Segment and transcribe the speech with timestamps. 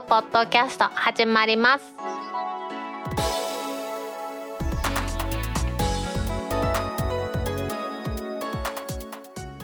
[0.00, 1.84] クポッドキャスト始まります。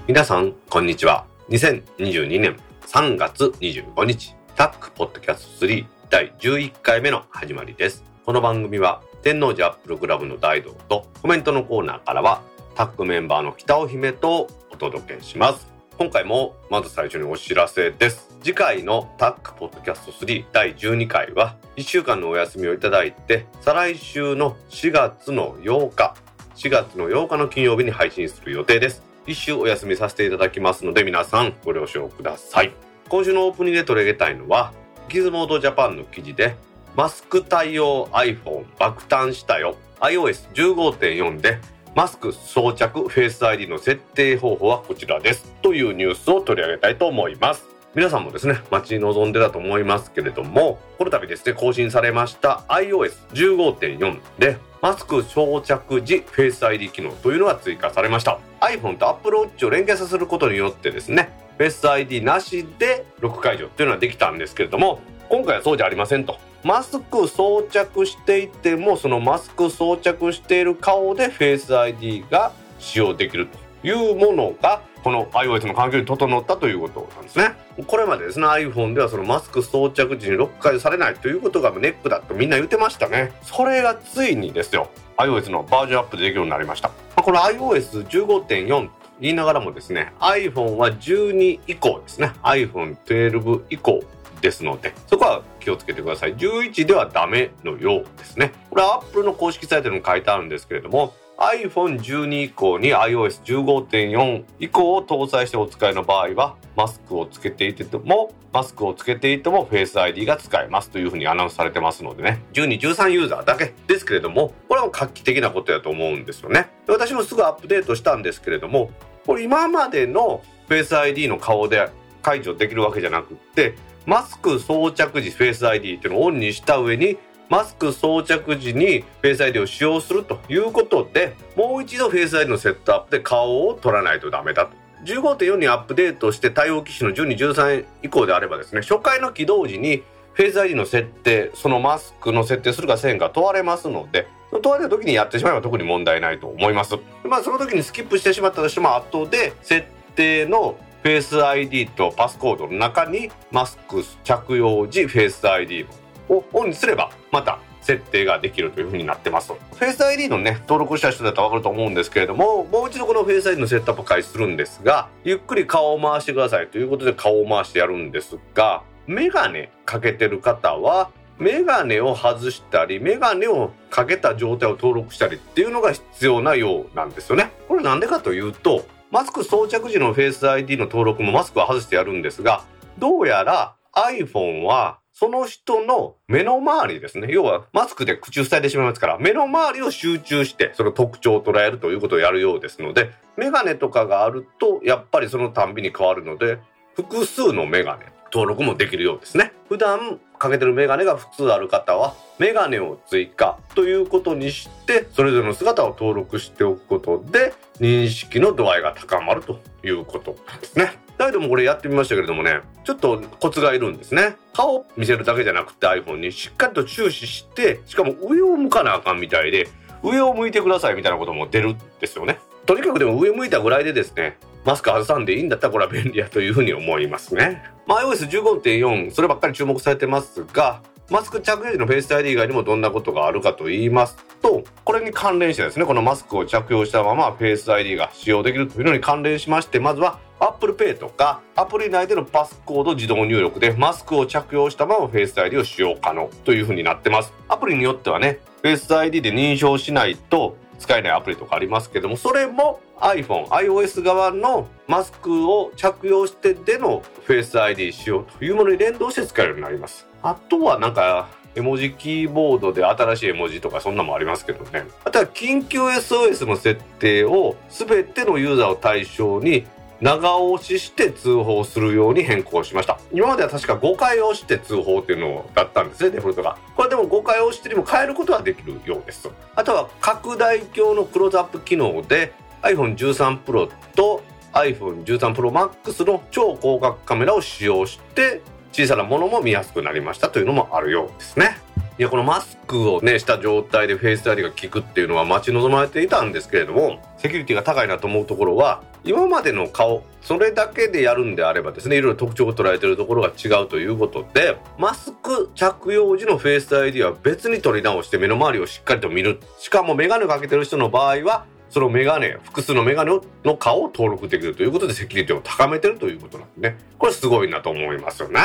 [0.06, 1.26] 皆さんこんにちは。
[1.48, 8.04] 2022年3月25日タックポッドキャスト3第11回目の始まりです。
[8.24, 12.40] この番組は天王寺アップルクラブの大道とコメントのコーナーからは
[12.76, 15.79] タックメンバーの北尾姫とお届けします。
[16.00, 18.34] 今回もまず最初にお知らせです。
[18.42, 26.14] 次回のタックポッドキャスト3第12回は1週間のお休みをいただいて再来週の4月の8日
[26.54, 29.02] 4月の8日の金曜日に配信する予定です。
[29.26, 32.72] 一週お休みさせていただきますので皆さんご了承ください。
[33.10, 34.72] 今週のオープニングで取り上げたいのは
[35.10, 36.56] ギズモードジャパンの記事で
[36.96, 39.76] マスク対応 iPhone 爆誕したよ。
[40.00, 41.58] iOS15.4 で
[41.96, 45.52] マスク装着フェイス ID の設定方法はこちらです。
[45.60, 47.64] というニュースを取り上げたいと思います。
[47.96, 58.38] 皆さんもですね待ち望んでたと思いますけれどもこの度ですね更新されました iOS15.4 でマスク装着時フェイス ID 機能というのが追加されました。
[58.60, 66.38] iPhone と Apple Watch を連携させることによってですねフェイス ID なしでロック解除っていうのはできたんですけれども今回はそうじゃありませんと。
[66.62, 77.54] マスク装着していてもそのマスク装着している顔でフェイス ID が使用できるというものがこの iOS の環境に整ったということなんですね。
[77.86, 83.32] これまでですね iPhone ではそのマスク装着時にロック解除されないということがネックだとみんな言ってましたね。
[83.42, 86.90] それがついにですよ iOS のバージョンアップでできるようになりました。
[87.16, 94.02] この iOS15.4 と言いながらもですね iPhone は12以降ですね iPhone12 以降
[94.40, 96.36] ですのでそこは気をつけてください。
[96.36, 98.52] 11ではダメのようですね。
[98.70, 112.42] これは Apple の公式サイトにも書いてあるんですけれども iPhone12 以降に iOS15.4 以降を搭載してお使いの場合はマスクをつけていてもマスクをつけていても Face ID が使えますというふうにアナウンスされてますのでね。
[112.52, 116.68] 12、13ユーザーだけですけれどもこれは画期的なことやと思うんですよね。
[116.86, 118.90] 私もすぐアップデートしたんですけれども
[119.26, 121.88] これ今までの Face ID の顔で
[122.22, 123.76] 解除できるわけじゃなくって
[124.10, 127.16] マスク装着時フェイス ID っていうのをオンにした上に
[127.48, 134.72] マスク装着時にフェイス ID を使用するということでもう一度フェイス ID のセットアップで顔を取らないとダメだと。
[135.04, 146.96] 15.4にアップデートして対応機種の12、13以降であればですね初回の起動時にフェイス ID の設定そのマスクの設定するかせんか問われますので問われた時にやってしまえば特に問題ないと思います。
[147.22, 155.86] まあその時にスキップしてしまったとしても後で設定のフェイス ID とパスコードの中にマスク着用時フェイス ID
[156.28, 159.54] をオンにすればまた設定ができるというふうになってます。
[159.54, 177.50] Face ID のね、登録した人だったらわかると思うんですけれども、もう一度このフェイス ID のセットアップを開始するんですが、ゆっくり顔を回してくださいということで顔を回してやるんですが、メガネかけてる方は、メガネを外したり、メガネをかけた状態を登録したりっていうのが必要なようなんですよね。
[177.66, 182.62] これなんでかというと、マスク装着時のフェイス ID の登録もマスクは外してやるんですが、
[182.96, 187.26] どうやら iPhone はその人の目の周りですね。
[187.28, 196.60] 要はマスクで口を塞いでしまいますから、目の周りを集中してその特徴を捉えるということをやるようですので、メガネとかがあるとやっぱりそのたんびに変わるので、
[196.94, 199.52] 複数のメガネ登録もできるようですね。
[199.68, 210.98] 普段かけてるメガネが普通ある方はメガネを追加ということにしてそれぞれの姿を登録しておくことで認識の度合いが高まるということですね。
[211.18, 219.68] 大道もこれやってみましたけれどもねちょっとコツがいるんですね顔を見せるだけじゃなくて iPhone にしっかりと注視してしかも上を向かなあかんみたいで
[220.02, 227.62] 上を向いてくださいみたいなことも出るんですよねとにかくでも上向いたぐらいでですねマスク外さんでいいんだったらこれは便利やというふうに思いますね。
[227.90, 230.80] まあ、iOS15.4 そればっかり注目されてますが
[231.10, 247.32] マスク着用時のフェイス ID 以外にもどんなことがあるかと言いますとこれに関連してですねこのマスクを着用したままフェイス ID が使用できるというのに関連しましてまずは Apple Pay とかアプリ内でのパスコード自動入力でマスクを着用したままフェイス ID を使用可能というふうになってます。
[247.48, 260.06] アプリによってはねフェイス ID で認証しないと使えないアプリとかありますけどもそれも iPhone、iOS 側のマスクを着用してでのフェイス ID 使用というものに連動して使えるようになります。
[260.22, 264.84] あとはなんか絵文字キーボードで新しい絵文字とかそんなもありますけどね。
[265.04, 269.66] あとは緊急 SOS の設定を全てのユーザーを対象に
[270.00, 272.98] 長押しして通報するように変更しました。
[273.12, 276.56] 今までは確か5回押して通報っていうのだったんですねデフォルトが。
[276.74, 279.28] これでも5回押してにも変えることはできるようです。
[279.54, 282.32] あとは拡大鏡のクローズアップ機能で
[282.62, 288.40] iPhone13 Pro と iPhone13 Pro Max の超広角カメラを使用して
[288.72, 291.58] 小さなものも見やすくなりましたというのもあるようですね。
[292.00, 313.12] いやこのマスクをねした状態でフェイス ID が効くっていうのは待ち望まれていたんですけれどもセキュリティが高いなと思うところは今までの顔それだけでやるんであればですねいろいろ特徴を捉えてるところが違うということでマスク着用時のフェイス ID は別に取り直して目の周りをしっかりと見るしかも眼鏡かけてる人の場合はそのメガネ、複数のメガネ
[313.44, 316.78] の顔を登録できるということでセキュリティを高めてるということなんでね。
[316.98, 318.40] これすごいなと思いますよね。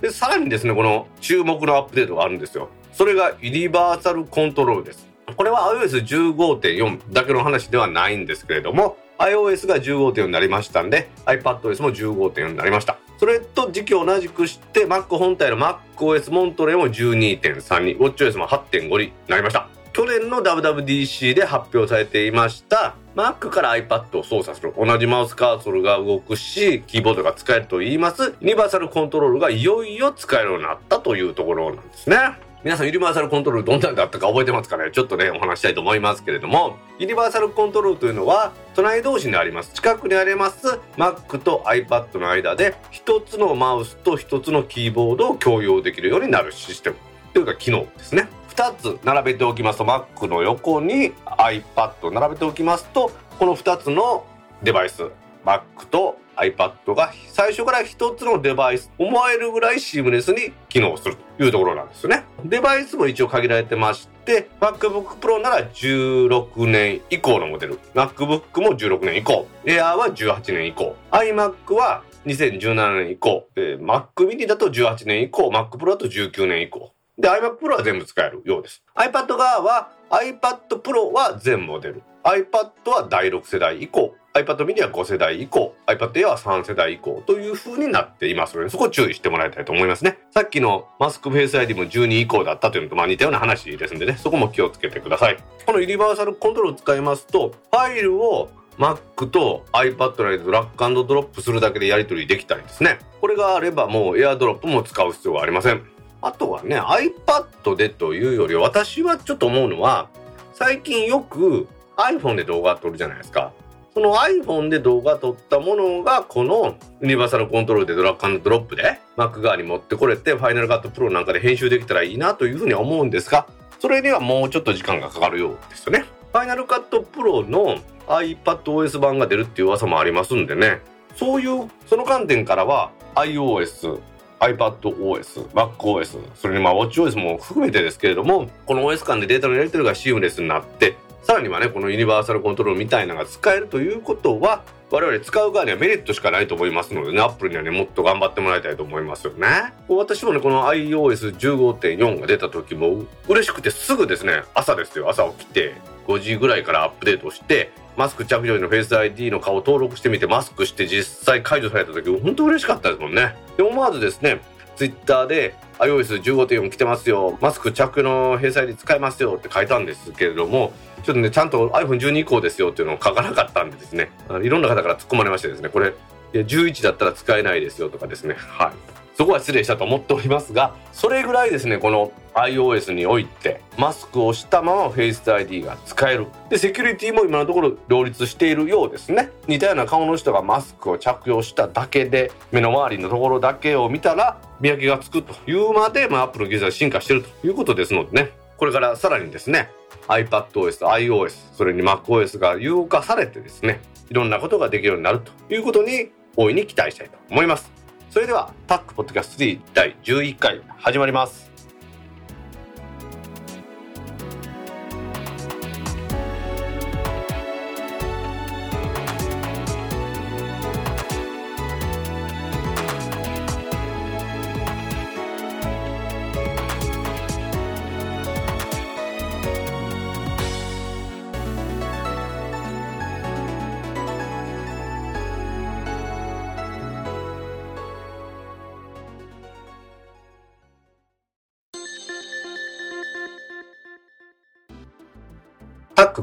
[0.00, 2.68] で、さらにですね、この注目のアップデートがあるんですよ。
[2.94, 5.08] それがユニバーサルコントロールです。
[5.36, 12.98] これは iOS15.4 だけの話ではないんですけれども、iOS が15.4になりましたんで、iPadOS も15.4になりました。
[13.18, 19.68] それと時期を同じくして、Mac 本体の MacOS モントレーも12.3に、WatchOS も8.5になりました。
[19.92, 32.16] 去年の WWDC で発表されていました Mac から iPad を操作する同じマウスカーソルが動くしキーボードが使えると言いますユニバーサルコントロールがいよいよ使えるようになったというところなんですね
[32.64, 34.90] 皆さんユニバーサルコントロールどんなんだったか覚えてますかね？
[34.90, 36.78] ちょっとねお話したいと思いますけれども。
[36.98, 39.74] ユニバーサルコントロールというのは隣同士にあります。
[39.74, 46.96] 近くにあります Mac と iPad の間で一つのマウスと一つのキーボードを共用できるようになるシステム。
[47.34, 48.28] というか機能ですね。
[48.54, 54.24] 2つ並べておきますと Mac の横に iPad を並べておきますとこの2つの
[54.62, 55.10] デバイス
[55.44, 62.24] Mac と iPad が最初から1つのデバイス思えるぐらいシームレスに機能するというところなんですよね。
[62.44, 77.76] デバイスも一応限られてまして MacBook Pro なら16年以降のモデル MacBook も16年以降 Air は18年以降 iMac は2017年以降、えー、Mac mini だと18年以降 Mac Pro だと19年以降で、iMac Pro
[77.76, 78.82] は全部使えるようです。
[78.96, 82.02] iPad 側は iPad Pro は全モデル。
[82.24, 84.14] iPad は第6世代以降。
[84.32, 85.74] iPad mini は5世代以降。
[85.86, 90.18] iPad Air は3世代以降という風になっていますので、そこ注意してもらいたいと思いますね。
[90.30, 95.36] さっきのマスクフェイス ID も12以降だったというのとまあ似たような話ですんでね、そこも気をつけてください。
[95.66, 98.48] このユニバーサルコントロールを使いますと、ファイルを
[98.78, 103.00] Mac と iPad の間でドラッグドロップするだけでやり取りできたりですね。
[103.20, 105.82] これがあればもう AirDrop も使う必要はありません。
[106.22, 110.08] あとはね、iPad でというより、私はちょっと思うのは、
[110.54, 113.52] 最近よく iPhone で動画撮るじゃないですか。
[113.94, 123.46] その iPhone で動画撮ったものが、このユニバーサルコントロールでドラッグドロップで Mac 側に持ってこれて、ファイナルカットプロなんかで編集できたらいいなというふうに思うんですが、
[123.78, 126.04] それにはもうちょっと時間がかかるようですよね。
[126.32, 127.76] ファイナルカットプロの
[128.08, 130.80] iPadOS 版が出るっていう噂もありますんでね、
[131.14, 134.00] そういう、その観点からは iOS、
[134.40, 149.72] iPadOS、MacOS、それにまあ WatchOS も含めてですけれども、この OS 間でデータのやり取りがシームレスになって、さらにはね、このユニバーサルコントロールみたいなのが使えるということは、我々使う側にはメリットしかないと思いますのでね、Apple にはね、もっと頑張ってもらいたいと思いますよね。
[149.88, 155.74] 私もね、この iOS15.4 が出た時も嬉しくてすぐですね、朝ですよ、朝起きて、
[156.06, 164.40] 5時ぐらいからアップデートして、マスク着用時のフェイス ID の顔を登録してみてマスクして実際解除された時本当嬉しかったですもんねで思わずですね
[164.76, 170.72] ツイッターで iOS15.4 来てますよマスク着用の閉鎖に使えますよって書いたんですけれども
[171.04, 174.10] ちょっとねちゃんと iPhone12 以降ですよっていうのを書かなかったんでですね。
[174.42, 175.92] いろんな方から突っ込まれましてですねこれ
[176.32, 178.34] 11だったら使えないですよとかですね。
[178.38, 179.03] はい。
[179.16, 186.26] そこは失礼したと思っておりますがそれぐらいですねこの iOS においてマスクをしたまま Face ID が使える。
[186.50, 189.30] でセキュリティも今のところ両立しているようですね。
[189.46, 198.32] 似たような顔の人がマスクを着用しただけで目の周りのところだけを見たら見分けがつくというまで、まあ、Apple の技術が進化しているということですのでね。
[198.56, 199.70] これからさらにですね
[200.08, 203.80] iPadOS、iOS、それに MacOS が融化されてですね
[204.10, 207.83] いろんなことができるようになるということに大いに期待したいと思います。
[208.14, 211.43] それではタックポッドキャスト3第11回始まります。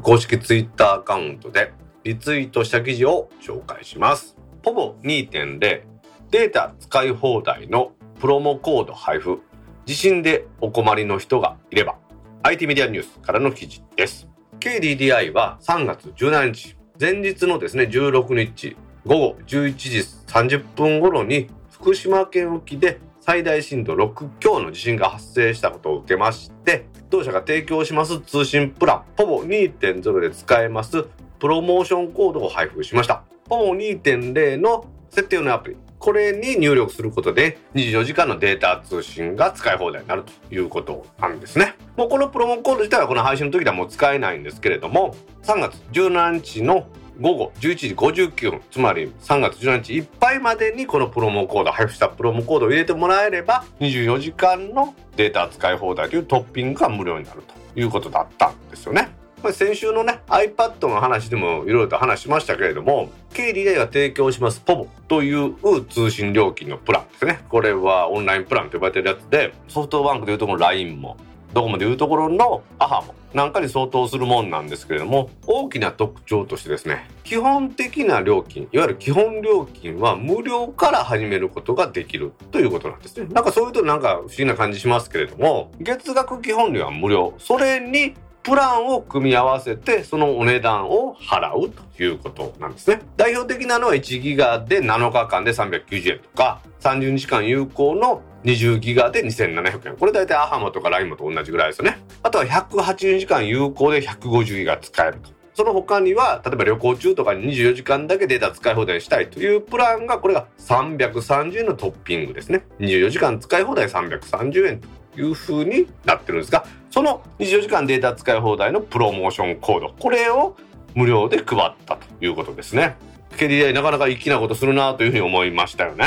[0.01, 4.35] 公式ツイッターアカウントでリツイートした記事を紹介します。
[4.63, 9.41] ポボ2.0データ使い放題のプロモコード配布
[9.85, 11.97] 地震でお困りの人がいれば
[12.43, 14.27] IT メディアニュースからの記事です。
[14.59, 31.05] KDDI は3月17日前日のですね16日午後11時30分頃に福島県沖で最大震度6強の地震が発生したことを受けまして当社が提供します通信プランポボ2.0で使えます
[31.39, 41.75] プロモーションコードを配布しましたポボ2.0の設定のアプリこれに入力することで24時間のデータ通信が使い放題になるということなんですね。
[41.95, 45.13] もうこのプロモコード自体はこの配信の時ではもう使えないんですけれども
[45.43, 46.87] 3月17日の
[47.19, 59.09] 午後11時59分つまり3月17日いっぱいまでにこのプロモコード配布したプロモコードを入れてもらえれば24時間のデータ使い放題というトッピングが無料になるということだったんですよね。
[59.51, 71.17] 先週のね iPad の話でもいろいろと話しましたけれども K リレーが提供します POVO という通信料金のプランですねこれはオンラインプランと呼ばれてるやつでソフトバンクでいうところ LINE も
[71.53, 93.01] ドコモでいうところの AHA もなんかに相当するもんなんですけれども大きな特徴としてですね基本的な料金いわゆる基本料金は無料から始めることができるということなんですねなんかそういうとなんか不思議な感じしますけれども月額基本料は無料それにプランを組み合わせてそのお値段を払うということなんですね。
[93.15, 99.97] 代表的なのは1ギガで7日間で390円とか30日間有効の20ギガで2700円。
[99.97, 101.99] これ大体アハマとかライムと同じぐらいですよね。
[102.23, 105.29] あとは180時間有効で150ギガ使えると。
[105.53, 112.63] その他には、例えば旅行中とかに24時間だけデータ使い放題したいというプランが、これが330円のトッピングですね。
[112.79, 114.87] 24時間使い放題330円と
[115.19, 120.55] いう風になってるんですが、その24時間データ使い放題のプロモーションコード、これを
[120.95, 122.95] 無料で配ったということですね。
[123.37, 126.05] KDDI なかなか粋なことするなというふうに思いましたよね。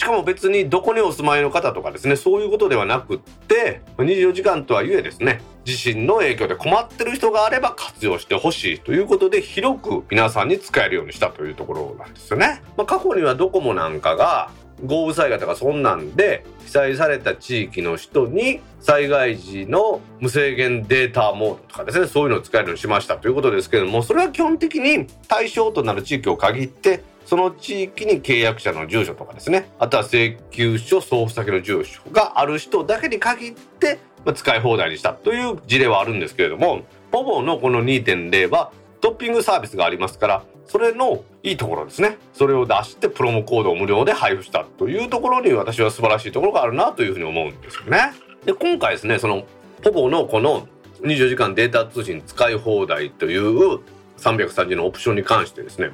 [0.00, 12.62] しかも別にどこにお住まいの方とかですね、そういうことではなくって、24時間とはいえですね、地震の影響で困ってる人があれば活用してほしいということで広く皆さんに使えるようにしたというところなんですよね。
[12.78, 14.50] まあ、過去にはドコモなんかが
[14.86, 29.70] 豪雨災害とかそんなんで被災された地域の人に災害時の無制限データモードとかですねそういうのを使えるようにしましたということですけれどもそれは基本的に対象となる地域を限ってその地域に契約者の住所とかですね。
[29.78, 34.00] あとは請求書送付先の住所がある人だけに限って
[34.34, 36.82] 使い放題にしたという事例はあるんですけれども
[37.12, 42.18] ポボのこの2.0はトッピングサービスがありますからそれのいいところですね。
[42.32, 48.10] それを出してプロモコードを無料で配布したというところに私は素晴らしいところがあるなというふうに思うんですよね。
[48.44, 49.44] で今回ですねその
[49.84, 50.66] ポポのこの
[51.02, 53.78] 24時間データ通信使い放題という
[54.18, 55.92] 330のオプションに関してですね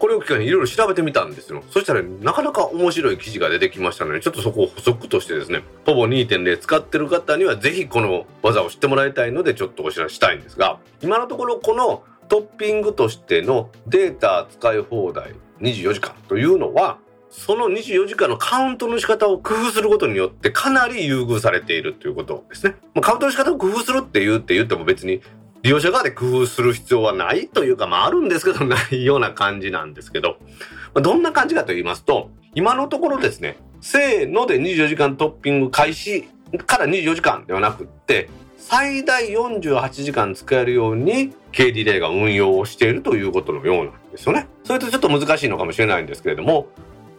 [0.00, 1.62] これを機会にいろいろ調べてみたんですよ。
[1.70, 22.74] そしたら、なかなか面白い記事が出てきましたので、ちょっとそこを補足としてですね、ポボ2.0使ってる方にはぜひこの技を知ってもらいたいので、ちょっとお知らせしたいんですが、今のところこのトッピングとしてのデータ使い放題24時間というのは、その24時間のカウントの仕方を工夫することによってかなり優遇されているということですね。
[23.02, 25.20] カウントの仕方を工夫するって言うって言っても別に
[25.62, 30.36] 利用者側で工夫する必要はないというか、まああるんですけどないような感じなんですけど、
[30.94, 36.28] どんな感じかと言いますと、今のところですね、せーので24時間トッピング開始
[36.66, 44.48] から24時間ではなくって、最大48時間使えるように KDDI が運用をしているということのようなんですよね。
[44.64, 46.68] それとちょっと難しいのかもしれないんですけれども、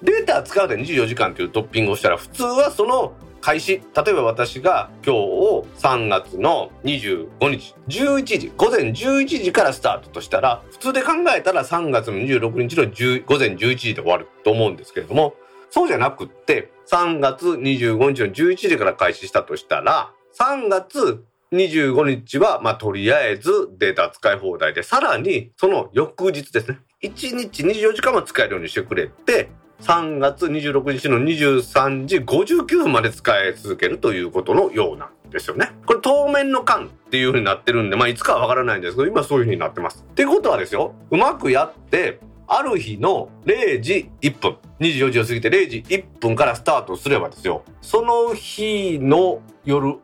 [0.02, 12.84] データ使うで24時間というトッピングをしたら普通はその開始例えば私が今日を3月の25日11時午前11時からスタートとしたら普通で考えたら3月の26日の
[13.26, 15.34] 午前11時で終わると思うんですけれども
[15.70, 26.80] そうじゃなくって3月25日の11時から開始したとしたら3月25日は、まあ、とりあえずデータ使い放題で、さらにその翌日ですね。
[27.04, 29.50] 1日24時間も使えるようにしてくれて、
[29.82, 35.72] 3月26日の23時59分まで使い続けるということのようなんですよね。
[35.86, 40.06] これ当面の間っていう風になってるんで、まあいつかはわからないんですけど、今そういう風になってます。
[40.08, 50.00] ってことはですよ、うまくやって、ある日の0時1分、24時を過ぎて0時1分からスタートすればですよ、その日の夜明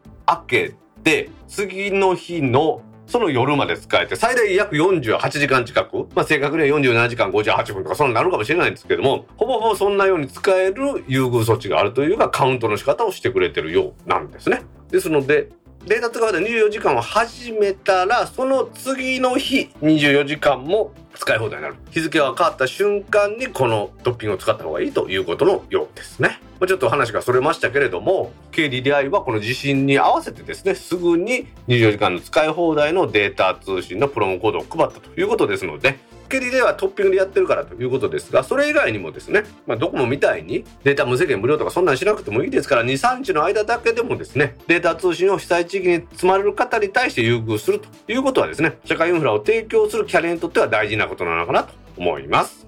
[0.48, 14.64] けで次の日のその夜まで使えて最大約48時間近く、まあ、正確には47時間58分とかそんななるかもしれないんですけどもほぼほぼそんなように使える優遇措置があるというかカウントの仕方をしてくれてるようなんですね。
[14.92, 15.50] ですので
[15.88, 26.42] データ使うで24時間を始めたらその次の日24時間も使い放題になる日付が変わった瞬間にこのトッピングを使った方がいいということのようですね。
[26.68, 52.68] ちょっと話がそれましたけれども KDDI はこの地震に合わせてですねすぐに24時間の使い放題のデータ通信のプロモコードを配ったということですのでケリではトッピングでやってるからということですがそれ以外にもですね、まあ、ドコモみたいにデータ無制限無料とかそんなんしなくてもいいですから23日の間だけでもですねデータ通信を被災地域に積まれる方に対して優遇するということはですね社会インフラを提供するキャリアにとっては大事なことなのかなと思います。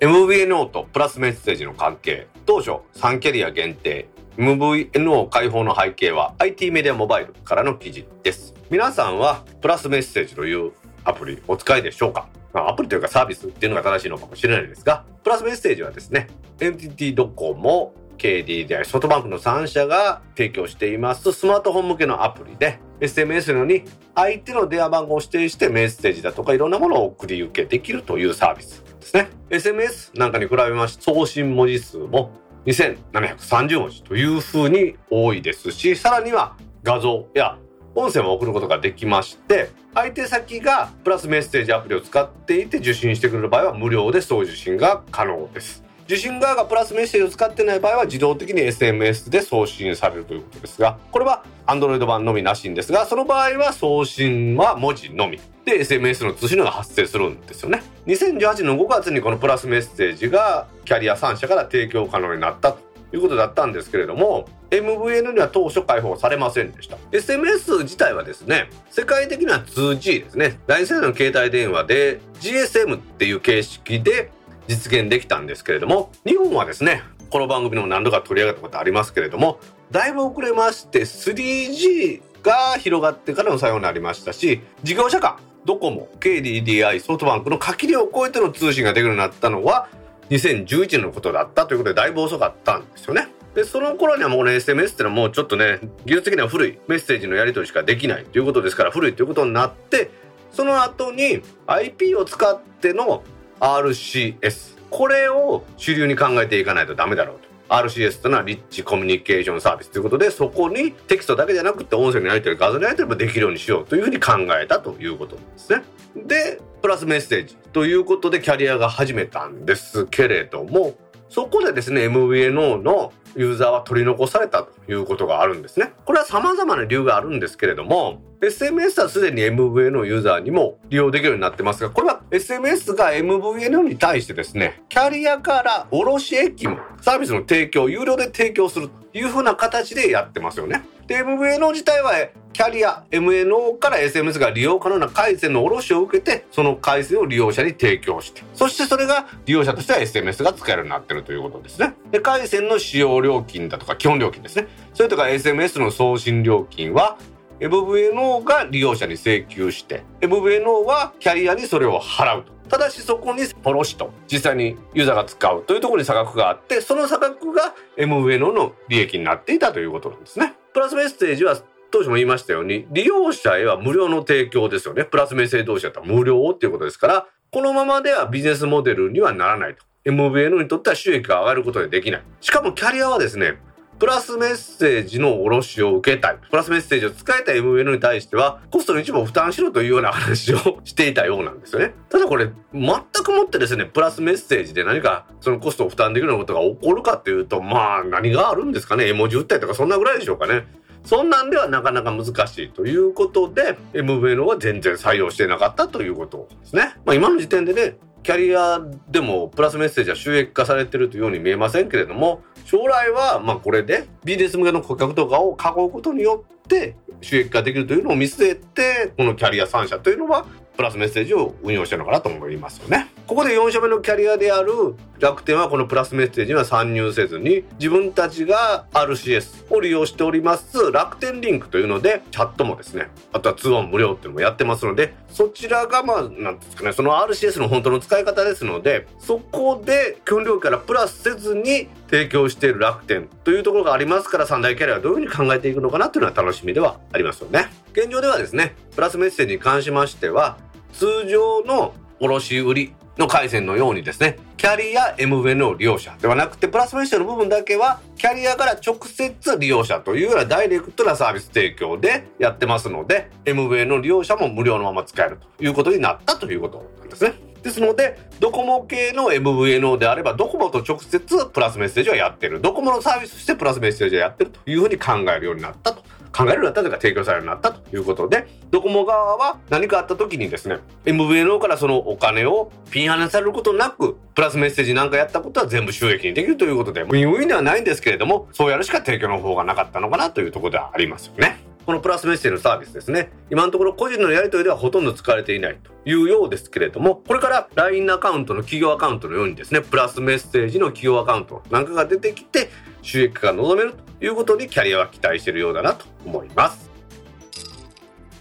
[0.00, 8.54] MVNO とプラスメッセージの関係当初3キャリア限定 MVNO 開放の背景は IT メディアモバイルからの記事です。
[8.70, 10.72] 皆さんはプラスメッセージという
[11.04, 12.28] アプリお使いでしょうか？
[12.52, 16.28] まあ、アプリというかサービスっていうのが正しいのかもしれないですが、プラスメッセージはですね、
[16.58, 29.28] NTT ドコモ、KDDI、ソフトバンクの3社が提供していますスマートフォン向けのアプリで、SMS のように相手の電話番号を指定してメッセージだとかいろんなものを送り受けできるというサービスですね。
[29.48, 32.32] SMS なんかに比べまして送信文字数も
[32.66, 37.56] 2730文字というふうに多いですし、さらには画像や
[37.94, 45.82] 音声も送ることができまして、相手先がプラスメッセージアプリを使っていて受信してくれる場合は無料で送受信が可能です。
[46.04, 57.82] 受信側がプラスメッセージを使ってない場合は自動的に SMS で送信されるということですが、これは Android 版のみなしんですが、その場合は送信は文字のみで SMS の通信が発生するんですよね。
[58.06, 66.96] 2018年の5月にこのプラスメッセージがキャリア3社から提供可能になったとということだったんですけれども MVN には当初開放されませんでした。
[67.10, 70.60] SMS 自体はですね世界的には 2G ですね。
[70.66, 74.30] 第2世代の携帯電話で GSM っていう形式で
[74.68, 79.58] 実現できたんですけれども日本はですねこの番組でも何度か取り上げたことありますけれども
[79.90, 89.88] だいぶ遅れまして 3G が広がってからの作用になりましたし事業者間ドコモ KDDI ソフトバンクの限りを超えての通信ができるようになったのは
[90.30, 93.28] 2011年のことだったということでだいぶ遅かったんですよね。
[93.54, 100.10] で、その頃にはもうね、SMS ってのはもうちょっとね、技術的には古いメッセージのやり取りしかできないということですから古いということになって、
[100.52, 103.24] その後に IP を使っての
[103.58, 104.78] RCS。
[104.90, 107.50] これを主流に考えていかないとダメだろうと。
[107.74, 115.82] RCS というのはリッチコミュニケーションサービスということで、そこにテキストだけじゃなくて音声のやり取り、画像のやり取りもできるようにしようというふうに考えたということですね。
[116.16, 120.96] で、プラスメッセージということでキャリアが始めたんですけれども、
[121.28, 125.92] そこでですね、MVNO のユーザーは取り残されたということがあるんですね。
[126.04, 140.82] これは様々な理由があるんですけれども、SMS はすでに MVNO ユーザーにも利用できるようになってますが、これは SMS が MVNO に対してですね、キャリアから卸駅もサービスの提供、有料で提供するというふうな形でやってますよね。
[141.10, 142.12] で、MVNO 自体は
[142.52, 151.94] キャリア MNO から SMS が利用可能な回線の卸を受けて、その回線を利用者に提供して、そしてそれが利用者としては SMS が使えるようになってるということですね。
[152.12, 154.68] で、回線の使用料金だとか基本料金ですね。
[154.94, 157.18] それとか SMS の送信料金は
[157.58, 162.52] MVNO が利用者に請求して、MVNO はキャリアにそれを払うと。
[162.68, 170.54] ただしそこにポロシと実際にユーザーが使うというところに差額があって、その差額が MVNO の利益になっていたということなんですね。
[170.72, 171.56] プラスメッセージは
[171.90, 175.04] 当初も言いましたように、利用者へは無料の提供ですよね。
[175.04, 179.84] プラスメッセージ同士だったら無料っていうことですから、このままではビジネスモデルにはならないと。
[180.04, 182.22] MVN にとっては収益が上がることでできない。
[182.40, 183.58] しかもキャリアはですね、
[184.00, 186.38] プラスメッセージの卸を受けたい。
[186.50, 191.92] プラスメッセージを使えた MVN に対しては、コストの一部を負担しろというような話をしていたようなんですよね。
[192.08, 192.82] ただこれ、全
[193.22, 199.06] くもってですね、プラスメッセージで何かそのコストを負担できるようなことが起こるかっていうと、まあ何があるんですかね。
[199.06, 200.64] 絵文字打ったりとかそんなぐらいでしょうかね。
[201.04, 206.94] そんなんではなかなか難しいということで、MVNO は全然採用してなかったということですね。
[207.04, 223.08] まあ今の時点でね、キャリアでもプラスメッセージは収益化されているというように見えませんけれども、将来はまあこれでビジネス向けの顧客とかを囲うことによって収益化できるというのを見据えて、このキャリア3社というのはプラスメッセージを運用してるのかなと思いますよね。
[223.26, 224.72] ここで4社目のキャリアである
[225.18, 247.68] 楽天はこのプラスメッセージには参入せずに自分たちが RCS を利用しております楽天リンクというのでチャットもですねあとは通話無料っていうのもやってますのでそちらがまあなんですかねその RCS の本当の使い方ですのでそこで基本料金からプラスせずに提供している楽天というところがありますから三大キャリアはどういうふうに考えていくのかなというのは楽しみではありますよね。
[247.92, 250.58] 現状ではですねプラスメッセージに関しましては
[250.92, 267.34] 通常の卸売の回線のようにですね、キャリア MV の利用者ではなくて、プラスメッシュの部分だけは、キャリアから直接利用者というようなダイレクトなサービス提供でやってますので、MVN の利用者も無料のまま使えるということになったということなんですね。
[267.62, 272.60] ですので、ドコモ系の MVNO であれば、ドコモと直接プラスメッセージをやってる。
[272.60, 291.70] ドコモのサービスとしてプラスメッセージをやってるというふうに考えるようになったと考えるようになったというか提供されるようになったということで、ドコモ側は何かあった時にですね、MVNO からそのお金をピンハネされることなく、プラスメッセージなんかやったことは全部収益にできるということで、ウィンウィンではないんですけれども、そうやるしか提供の方がなかったのかなというところではありますよね。
[291.86, 293.32] このプラスメッセージのサービスですね。
[293.50, 302.70] 今のところ個人のやり取りではほとんど使われていないというようですけれども、これから LINE アカウントの企業アカウントのようにですね、プラスメッセージの企業アカウントなんかが出てきて、
[303.02, 306.90] 収益化が望めるということにキャリアは期待しているようだなと思います。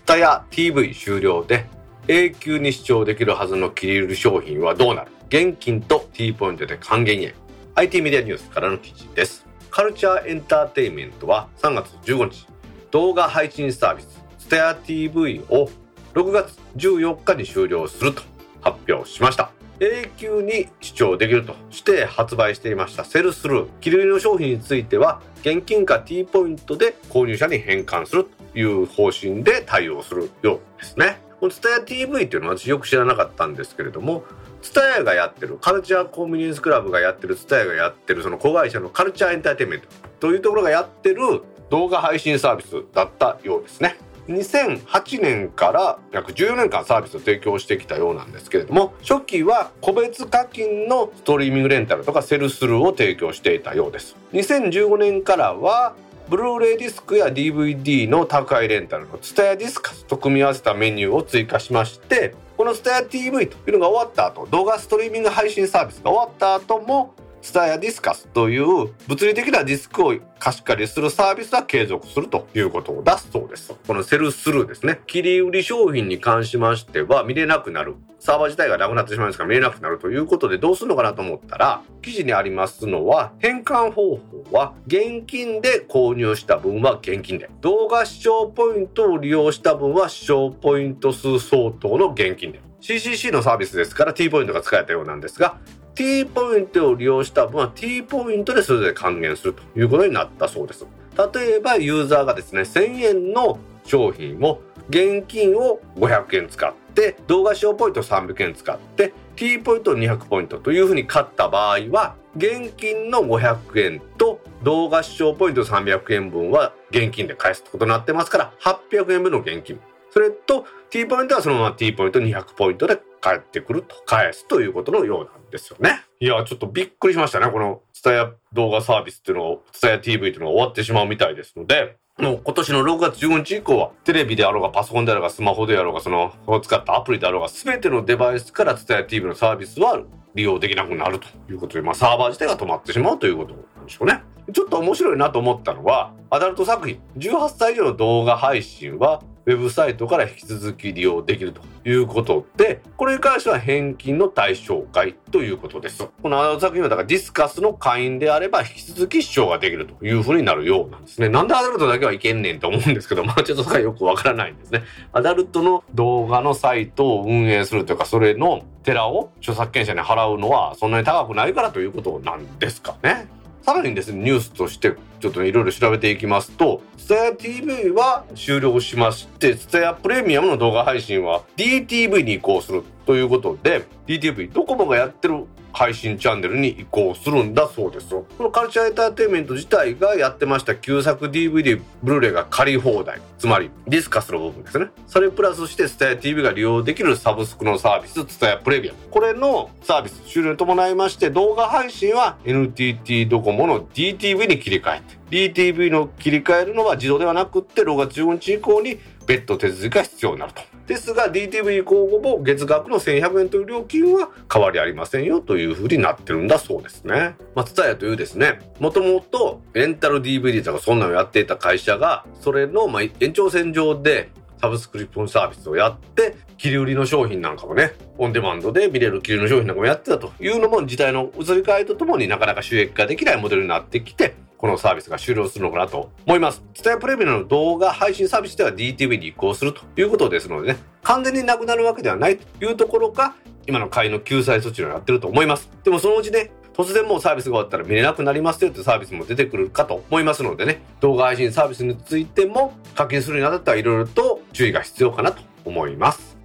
[0.05, 1.65] タヤ TV 終了で
[2.07, 5.11] 永久に視聴できるはずの切り売り商品はどうなる？
[5.27, 7.35] 現金と T ポイントで還元へ
[7.75, 9.45] IT メディアニュースからの記事です。
[9.69, 12.47] カルチャーエンターテインメントは3月15日、
[12.89, 15.69] 動画配信サービス、ステア TV を
[16.15, 18.23] 6月14日に終了すると
[18.61, 19.51] 発表しました。
[19.81, 31.21] 永久に視聴できるとして発売していましたセルスルー、切り売りの商品については現金か T ポイントで購入者に返還するという方針で対応するようですね。
[31.39, 34.25] この TSUTAYA TV っていうのは私よく知らなかったんですけれども、
[34.61, 39.87] TSUTAYA がやってる、カルチャーコンビニエンスクラブがやってる TSUTAYA がやってるその子会社のカルチャーエンターテインメント
[40.19, 41.21] というところがやってる
[41.69, 43.95] 動画配信サービスだったようですね。
[44.29, 54.15] 2008年から約14年間サービスを提供してきたようなんですけれども初期は個別課金のストリーミングレンタルとかセルスルーを提供していたようです。
[54.33, 55.95] 2015年からは
[56.29, 73.73] ブルーレイディスクや DVD の宅配レンタルの TSUTAYA ディスカスと組み合わせたメニューを追加しましてこの TSUTAYA TV というのが終わった後動画ストリーミング配信サービスが終わった後もスタヤディスカスという物理的なディスクを貸し借りするサービスは継続するということを出すそうです。
[73.87, 75.01] このセルスルーですね。
[75.07, 77.95] 切り売り商品に関しましては見れなくなる。
[78.19, 84.21] サーバー自体がなくなってしまいますから見れなくなるということでどうするのかなと思ったら、記事にありますのは、返還方法
[84.51, 92.61] は現金で購入した分は現金で、動画視聴ポイントを利用した分は視聴ポイント数相当の現金で。
[92.81, 95.57] CCC のサービスですから T ポイントが使えたようなんですが、
[95.95, 100.85] T ポイントを利用した分は T ポイントでそれぞれ還元するということになったそうです。
[101.33, 113.57] 例えばユーザーがですね、1000円の商品を現金を500円使って、動画使用ポイント300円使って、T ポイント200ポイントというふうに買った場合は、現金の500
[113.93, 119.79] 円と動画視聴ポイント300円分は現金で返すことになってますから、800円分の現金。
[120.11, 126.03] それと T ポイントはそのまま T ポイント200ポイントで返ってくると、返すということのようなんですですよね。
[126.19, 127.51] いや、ちょっとびっくりしましたね。
[127.51, 140.01] この、ツタヤ動画サービスっていうのを、ツタヤ TV っていうのが終わってしまうみたいですので、もう今年の6月15日以降は、テレビであろうが、パソコンであろうが、スマホであろうが、その、使ったアプリであろうが、すべてのデバイスからツタヤ TV のサービスは
[140.35, 144.21] 利用できなくなるということで、まあ、サーバー自体が止まってしまうということなんでしょうね。
[144.53, 156.07] ちょっと面白いなと思ったのは、アダルト作品、18歳以上の動画配信は、ウェブサイトから引き続き利用できるということで、これに関しては返金の対象外ということです。
[156.21, 161.29] このアダルト作品はだからディスカスの会員であれば引き続き視聴ができるというふうになるようなんですね。
[161.29, 164.83] なんでアダルトだけはいけんねんと思うんですけど、 まあちょっとそれはよくわからないんですね。
[165.13, 173.27] アダルトの動画のサイトを運営するというか、それの寺を著作権者に払うのはそんなに高くないからということなんですかね。
[173.69, 193.21] さらにですね、ニュースとしてちょっといろいろ調べていきますと、TSUTAYA TV は終了しまして、TSUTAYA プレミアムの動画配信は DTV に移行するということで、DTV、ドコモがやってる配信チャンネルに移行するんだそうですよこのカルチャーエンターテインメント自体がやってました旧作 DVD、ブルーレイが借り放題。
[193.37, 194.87] つまりディスカスの部分ですね。
[195.07, 198.99] それプラスして TSUTAYA が利用できるサブスクのサービス、TSUTAYA プレビアム。
[199.11, 205.19] これのサービス終了に伴いまして動画配信は NTT ドコモの DTV に切り替えて
[205.53, 210.63] DTV の切り替えるのは自動ではなくって6月15日以降に別途手続きが必要になると。
[210.87, 217.35] ですが DTV 移行後も月額の1100円という料金は変わりありませんよというふうになってるんだそうですね。
[217.53, 236.61] まあ、ツタヤというですね、もともとレンタル DVD とかそんなのやっていた会社が、それのま延長線上でサブスクリプションサービスをやって、切り売りの商品なんかもね、オンデマンドで見れる切り売りの商品なんかもやってたというのも時代の移り変わりとともになかなか収益化できないモデルになってきて、このサービスが終了するのかなと思います。
[236.73, 243.35] ツタヤプレミアの動画配信サービスでは DTV に移行するということですのでね、完全になくなるわけではないというところが、
[243.67, 245.69] 今の会員の救済措置をやってると思います。
[245.83, 256.37] でもそのうちね、突然もうサービスが終わったら見れなくなりますよってサービスも出てくるかと思いますのでね、動画配信サービスについても課金するにあたってはいろいろと注意が必要かなと思います。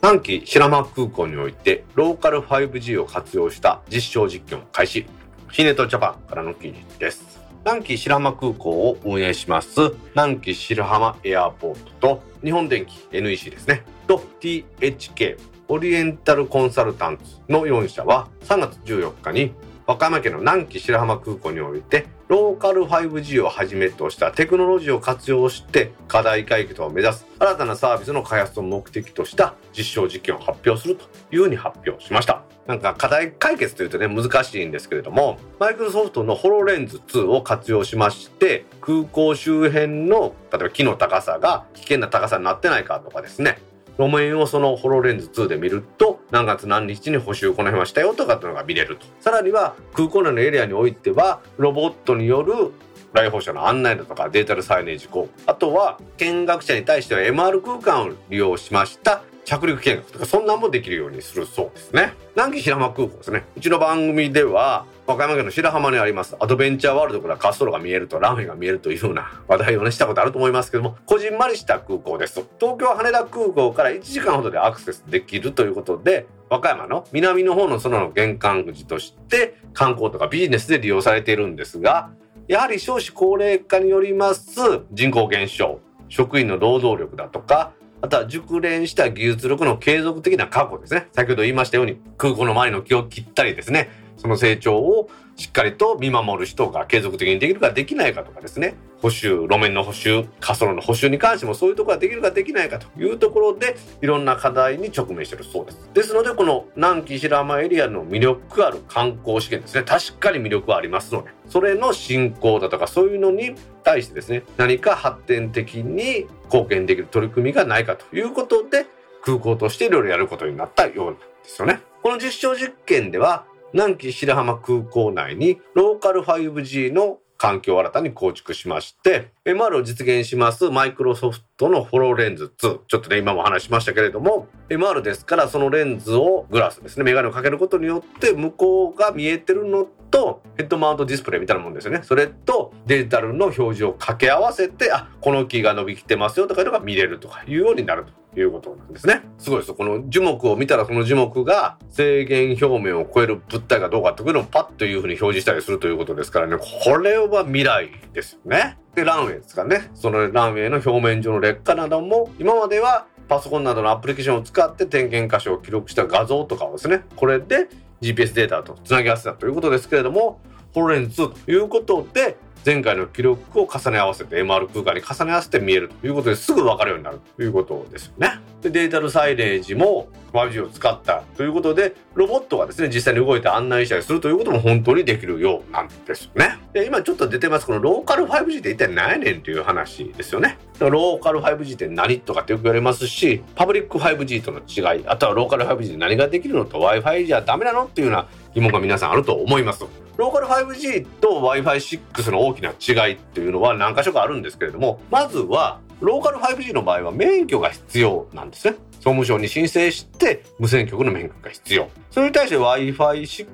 [0.00, 5.04] 短期白間空港においてローカル 5G を活用した実証実験を開始。
[5.50, 7.42] シネットジャパンからの記事です。
[7.66, 19.54] 南紀白浜空港を運営します南紀白浜エアポートと日本電機 NEC ですねと THK オリエンタルコンサルタンツの4社は3月14日に
[19.86, 32.42] 和歌山県の南紀白浜空港においてローカル 5G をはじめとしたテクノロジーを活用して課題解決を目指す新たなサービスの開発を目的とした実証実験を発表するというふうに発表しました。
[32.66, 43.58] なんか課題解決というとね難しいんですけれどもマイクロソフトのホロレンズ2を活用しまして空港周辺の例えば木の高さが危険な高さになってないかとかですね
[43.98, 49.06] 路面をそのホロレンズ2で見ると何月何日に補修行いましたよとかっていうのが見れると。
[49.20, 52.72] さらには空港内のエリアにおいてはロボットによる
[53.12, 59.22] 来訪者の案内だとかデータルサイネージ効あとは見学者に対しては MR 空間を利用しました。
[59.44, 62.14] 着陸見学とかそんなんもできるようにするそうですね。
[62.34, 63.44] 南紀白浜空港ですね。
[63.56, 72.44] うちの番組では和歌山県の白浜にありますアドベンチャーワールドから滑走路が見えるとランウェイが見えるというような話題をねしたことあると思いますけどもこじんまりした空港です。
[72.60, 82.10] 東京羽田空港から1時間ほどでアクセスできるということで和歌山の南の方の空の玄関口として観光とかビジネスで利用されているんですが
[82.46, 91.06] やはり少子高齢化によります人口減少職員の労働力だとかあとは熟練した技術力の継続的な確保ですね。
[91.12, 93.90] 先ほど言いましたように空港の周りの木を切ったりですね。
[94.16, 98.74] その成長をしっかりと見守る人が継続的にできるかできないかとかですね。
[99.00, 105.90] 補修路面の補修滑走路の補修に関してもそういうところができるかできないかというところでいろんな課題に直面してるそうです。
[105.92, 109.82] ですのでこの南紀白浜エリアの魅力ある観光資源ですね。
[109.82, 118.86] 確かに魅力はありますのでそれの進行だとかそういうのに対してですね何か発展的に貢献できる取り組みがないかということで
[119.22, 121.80] 空港としていろいろやることになったようなんですよね。
[122.02, 132.78] この実証実験では南紀白浜空港内にローカル 5G の環境を新たに構築しまして、MR を実現しますマイクロソフトのホロレンズ2。
[132.86, 142.02] ちょっとね、今も話しましたけれども、MR ですからそのレンズをグラスですね、メガネをかけることによって向こうが見えてるのとヘッドマウントディスプレイみたいなもんですよね。
[142.04, 148.12] それとデジタルの表示を掛け合わせて、あ、この木が伸びきてますよとかいうのが見れるとかいうようになると。
[148.34, 149.20] いうことなんですね。
[149.36, 158.78] すごいですこの樹木を見たらその樹木が制限表面を超える物体かどうかというのをパッというふうに表示したりするということですからね、これは未来ですよね。
[158.94, 159.90] で、ランウェイですかね。
[159.94, 167.68] そのランウェイの表面上の劣化なども今まではパソコンなどのアプリケーションを使って点検箇所を記録した画像とかをですね、これで
[168.02, 170.40] GPS データとつなぎ合わせたということですけれども、
[170.72, 178.40] ホロレンズということで、前回の記録を重ね合わせて MR 空間に重ね合わせて見えるということですぐ分かるようになるということですよね。
[178.60, 186.58] でデータルサイレージも 5G を使ったということでロボットがですね実際に動いて案内したりするということも本当にできるようなんですよね。
[186.72, 190.56] で今ちょっと出てますこのローカル 5G って一体何やねんという話ですよね。
[190.78, 199.84] ローカル 5G って何とかってよく言われますしパブリック 5G との違いあとはローカル 5G で何ができるのと Wi-Fi じゃダメなのっていうような疑問が皆さんあると思います。
[200.22, 208.76] ローカル 5G と Wi-Fi6 の大きな違いっていうのは何箇所かあるんですけれども、まずは、ローカル 5G の場合は免許が必要なんですね。
[208.92, 211.88] 総務省に申請して無線局の免許が必要。
[212.12, 213.46] それに対して Wi-Fi6、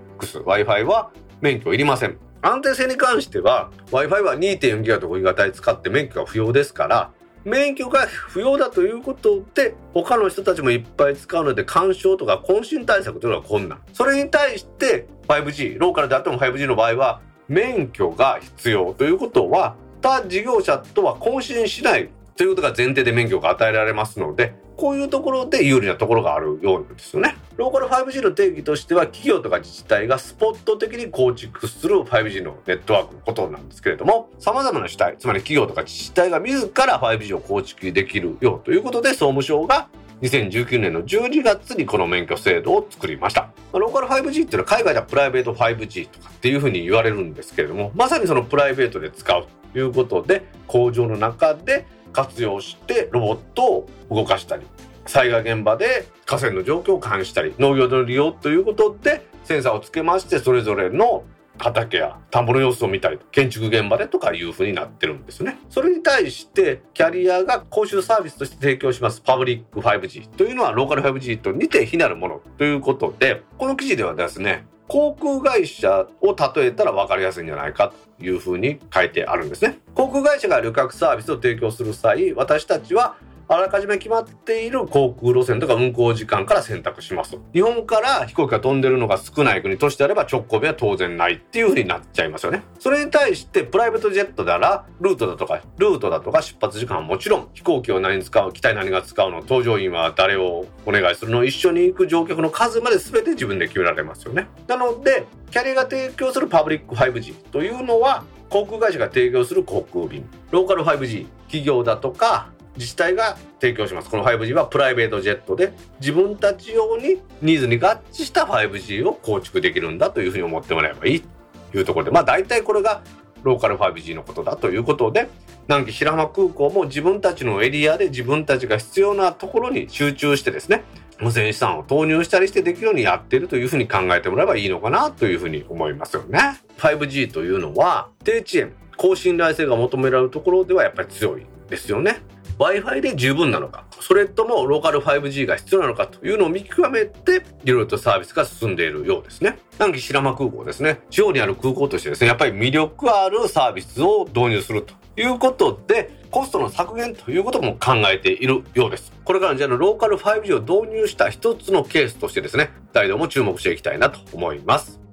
[0.44, 2.18] Wi-Fi は免許いりません。
[2.42, 7.10] 安定性に関しては Wi-Fi は 2.4GHz と 5GHz 帯使って免許が不要ですから
[7.44, 13.80] 免許が不要だということで他の人たちもいっぱい使うので干渉とか渾身対策というのは困難。
[13.92, 27.36] それに対して 5G ローカルであっても 5G の場合は免許が必要ということは他事業者とは渾身しないということが前提で免許が与えられますのでこういうところで有利なところがあるようなんですよね。
[27.56, 39.88] ローカル 5G の定義としては企業とか自治体がスポット的に構築する 5G のネットワークのことなんですけれども様々な主体つまり企業とか自治体が自ら 5G を構築できるようということで総務省が
[40.22, 43.50] 2019年の12月にこの免許制度を作りました。
[43.72, 54.66] ローカル 5G っていうのは海外ではプライベート 5G とかっていうふうに言われるんですけれども、まさにそのプライベートで使うということで、工場の中で活用してロボットを動かしたり
[55.06, 61.24] 災害現場で河川の状況を監視したり農業での利用ということでセンサーをつけましてそれぞれの
[61.58, 65.58] 畑や田んぼの様子を見たり建築現場でとかいう風になってるんですね。
[65.68, 79.78] それに対してキャリアが公衆サービスとして提供しますパブリック 5G というのはローカル 5G と似て非なるものということでこの記事ではですね航空会社を例えたら分かりやすいんじゃないかというふうに書いてあるんですね。
[79.94, 83.16] 航空会社が旅客サービスを提供する際私たちは
[83.50, 87.40] あらかじめ決まっている航空路線とか運航時間から選択しますと。
[87.54, 92.62] 日本から飛行機が飛んでるのが少ない国としてあれば直行便は当然ないっていう風になっちゃいますよね。
[92.78, 104.48] それに対してプライベートジェットならルートだとか、ルートだとか出発時間はもちろん飛行機を何使う、機体何が使うの、搭乗員は誰をお願いするの、一緒に行く乗客の数まで全て自分で決められますよね。
[104.66, 121.24] なので、キャリアが提供するパブリック 5G というのは航空会社が提供する航空便ローカル 5G 企業だとか自治体が提供しますこの 5G はプライベートジェットで自分たち用にニーズに合致した 5G を構築できるんだというふうに思ってもらえばいい
[121.72, 123.02] というところでまあ大体これが
[123.42, 125.28] ローカル 5G のことだということで
[125.66, 130.84] 南紀白浜空港も自分たちのエリアで自分たちが必要なところに集中してですね
[131.20, 136.60] 無線資産を投入したりしてできるようにやってるというふうに考えてもらえばいいのかなというふうに思いますよね。
[136.78, 142.20] 5G というのは低遅延高信頼性が求められるところではやっぱり強いですよね。
[142.58, 149.58] Wi-Fi で十分なのか、それともローカル 5G が必要なのかというのを見極めて、いろいろとサービスが進んでいるようですね。
[149.74, 151.00] 南紀白間空港ですね。
[151.10, 159.12] 地方にある空港としてですね、やっぱり魅力あるサービスを導入するということで、コストの削減ということも考えているようです。
[159.24, 165.07] これからのじゃあローカル 5G を導入した一つのケースとしてですね、大道も注目していきたいなと思います。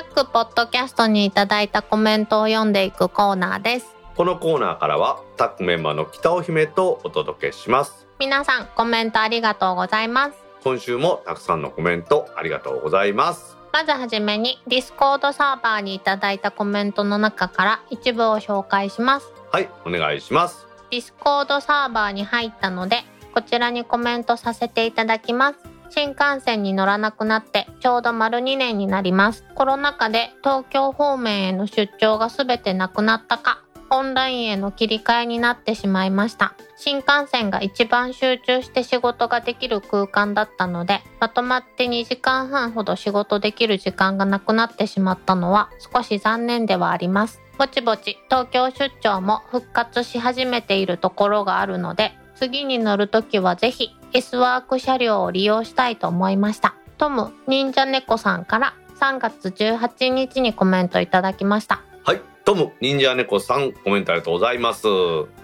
[0.00, 3.94] タックポッドキャストにいただいたコメントを読んでいくコーナーです。
[4.16, 8.06] このコーナーからはタックメンバーの北尾姫とお届けします。
[8.18, 10.38] 皆さんコメントありがとうございます。
[10.64, 13.58] 今週もたくさんのコメントありがとうございます。
[13.74, 19.34] まずはじめに Discord サーバーにいただいたコメントの中から一部を紹介します。
[19.52, 20.66] はいお願いします。
[20.90, 23.02] Discord サーバーに入ったので
[23.34, 29.44] こちらにコメントさせていただきます新幹線に乗らなくなってちょうど丸2年になります。
[29.54, 36.54] コロナ禍で東京方面への出張が全てなくなったか、オンラインへの切り替えになってしまいました。
[36.76, 47.42] 新幹線が一番集中して仕事ができる空間だったので、まとまって2時間半ほど仕事できる時間がなくなってしまったのは少し残念ではあります。
[47.58, 56.74] ぼちぼち東京出張も復活し始めているところがあるので、次に乗るときはぜひ S ワーク車両を利用したいと思いました。
[56.96, 61.82] トム忍者猫さんから3月18日にコメントいただきました。
[62.02, 64.86] はい、トム忍者猫さんコメントありがとうございます。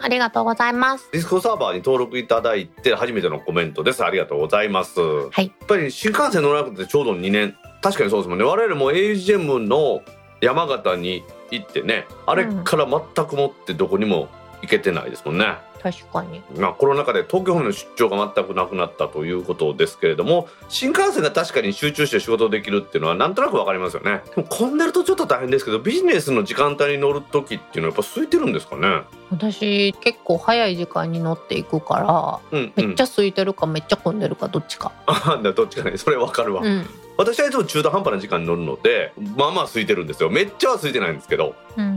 [0.00, 1.10] ありがとうございます。
[1.12, 4.02] ディスコサーバーに登録いただいて初めてのコメントです。
[4.02, 4.98] ありがとうございます。
[4.98, 5.48] はい。
[5.48, 7.54] やっぱり新幹線乗らなくてちょうど2年。
[7.82, 8.44] 確かにそうですもんね。
[8.46, 10.00] 我々も AGM の
[10.40, 14.28] 山形に行ってね、あれから全くもってどこにも
[14.62, 15.58] 行けてないですもんね。
[15.86, 24.22] 確かに、まあ、コロナ禍で東京の出張が全くなくなったということですけれども新幹線が確かに集中して仕事できるっていうのはなんとなく分かりますよね。
[24.34, 29.02] でも混んでるとちょっと大変ですけどビジネスの時間帯に乗る時っていうのはやっぱ空いてるんですかね？
[29.30, 34.90] 私結構早い時間に乗っていくから、うんうん、めっちゃ空いてるかめっちゃ混んでるかどっちか。
[35.06, 35.96] あどっちかね。
[35.98, 36.84] それ分かるわ、うん、
[37.16, 40.30] 私はいつも中途半端な時間に乗るのでまあまあ空いてるんですよ。
[40.30, 41.95] めっちゃは空いてないんですけど、うん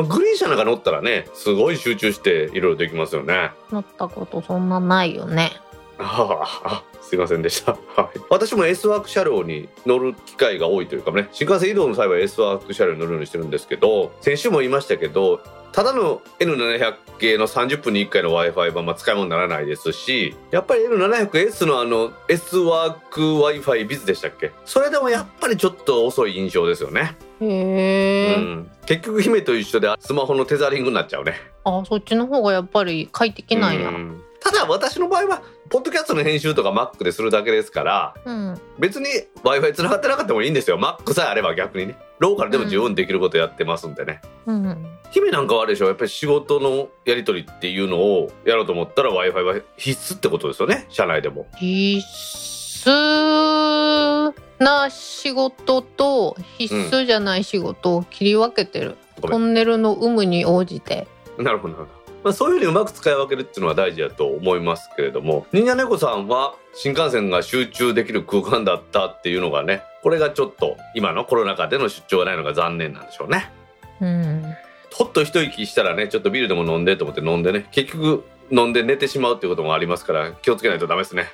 [0.00, 3.50] まあ、グリーン車なんか乗ったらねすごい集中していろいろできますよね。
[3.70, 5.52] 乗ったことそんなないよね。
[6.00, 11.28] あ あすいませんでした、はい、私も S ワーク車両に乗る機会が多いというかね。
[11.32, 15.40] 新幹線移動の際は S ワーク車両に乗るようにしてるんですけど先週も言いましたけど
[15.72, 24.50] ただの N700 系の30分に1回の Wi-Fi はまあ使い物にならないですし、やっぱり N700S のあの S ワーク Wi-Fi ビズでしたっけ？
[24.64, 27.16] それでもやっぱりちょっと遅い印象ですよね。
[27.40, 31.34] へえ、うん、結局姫と一緒でスマホのテザリングになっちゃうね。
[31.62, 33.92] あ、そっちの方がやっぱり快適なんや。
[34.40, 39.06] ただ私の場合はポッドキャストの編集とか Mac でするだけですから、うん、別に
[39.44, 40.78] w i f i つながってなかったもいいんですよ。
[40.78, 41.96] Mac さえあれば逆にね。
[42.18, 50.86] ローカルでも十分できることやってますんでね、うん、姫なんかはあれでしょやっぱり仕事のやり取りっていうのをやろうと思ったら w i f i は必須ってことですよね。
[50.90, 51.46] 社内でも。
[51.56, 52.04] 必
[52.88, 61.06] 須な仕事と必須じゃない仕事を切り分けてる、うん、トンネルの有無に応じて。
[61.38, 73.50] なるほどなるほどまあ、そういうふうにうまく使い分けるっていうのは大事だと思いますけれども忍者猫さんは新幹線が集中できる空間だったっていうのがねこれがちょっと今のコロナ禍での出張がないのが残念なんでしょうね。
[74.00, 74.44] うん。
[74.92, 81.26] ほっと一息したらねちょっとビールでも飲んでと思って飲んでね結局飲んで寝てしまうっていうこともありますから気をつけないとダメですね。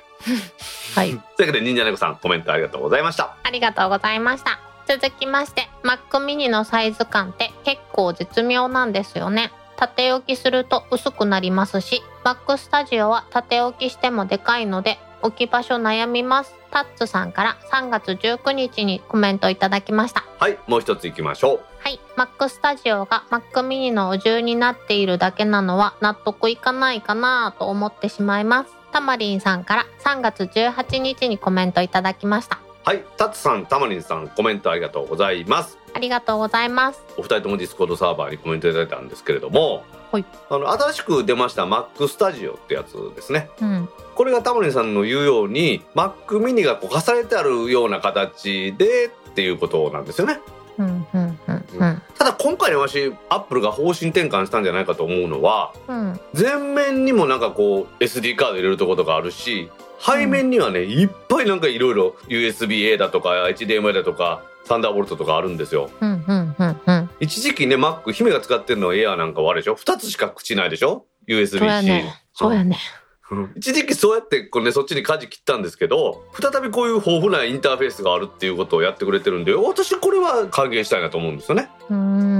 [0.95, 1.11] はい。
[1.37, 3.35] というわけで忍者猫さんコメントありがとうございました。
[3.43, 4.59] ありがとうございました。
[4.87, 28.71] 続きまして Mac mini のサイズ感って結構絶妙なんですよね縦置きすると薄くなりますし Mac Studio は縦置きしてもでかいので置き場所悩みますタッツさんから3月19日にコメントいただきましたはいもう一ついきましょうはい、Mac Studio が Mac mini のお重になっているだけなのは納得いかないかなと思ってしまいます。
[28.91, 32.59] たまりんさんから3月18日にコメントいただきました。
[32.87, 37.01] はいタツさんたまりんさんコメントありがとうございますありがとうございます。
[37.17, 40.25] お二人とも Discord サーバーにコメントいただいたんですけれども、はい。
[40.47, 43.49] あの新しく出ました Mac Studio ってやつですね。
[43.59, 50.39] うん、これがたまりんさんの言うように Mac mini がこう重ねてあるような形でっていうことなんですよね。
[50.77, 67.09] うん、うん、うん、うん、ただ今回のわしアップルが方針転換したんじゃないかと思うのはうん、前面にもなんかこう SD カード入れるとことかあるし背面にはね、いっぱいなんかいろいろ USB-A だとか HDMI だとかサンダーボルトとかあるんですようん、うん、うん、うん。
[67.19, 72.13] 一時期ね Mac 姫が使ってるのはエアーなんかはあれでしょ？2つしか口ないでしょ？USB-C そうやね。
[72.33, 72.77] そうやね。
[73.31, 81.69] うん一時期そうやってこう、ね、そっちに舵切ったんですけど再びこういう豊富なインターフェースがあるっていうことをやってくれてるんで私これは歓迎したいなと思うんですよね。
[81.89, 82.36] うーん。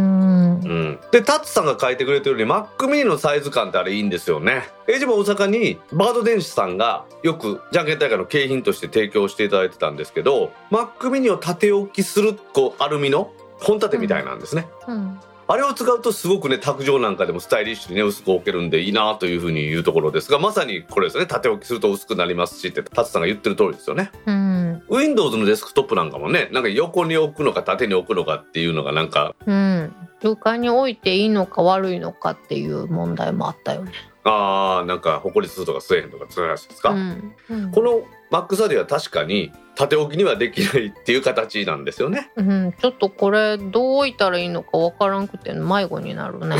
[0.64, 4.70] うん、でタッツさんが書いてくれてるように Mac mini のサイズ感ってあれいいんですよね。
[4.88, 14.68] エイジも大阪にバード電子さんがよくじゃんけん大会の景品として提供していただいてたんですけど Mac mini を縦置きするこうアルミの本立てみたいなんですね。
[14.88, 15.20] うん。
[15.50, 24.84] あれを使うとすごくね卓上なんかでもスタイリッシュにね薄く置けるんでいいなというふうに言うところですがまさにこれですね縦置きすると薄くなりますしってタツさんが言ってる通りですよねうん。
[24.90, 29.96] Windows のデスクトップなんかもねなんか横に置くのか縦に置くのかっていうのがなんかうん。
[30.22, 33.92] 床に置いていいのか悪いのかっていう問題もあったよね。
[34.24, 37.36] あーなんか埃するとか吸えへんとかそういう話ですか、うん。
[37.50, 42.32] うんこの Mac スタディは確かに縦置きにはできないっていう形なんですよね。
[42.36, 46.58] うん、ちょっとこれどう置いたらいいのかわからんくて迷子になるね。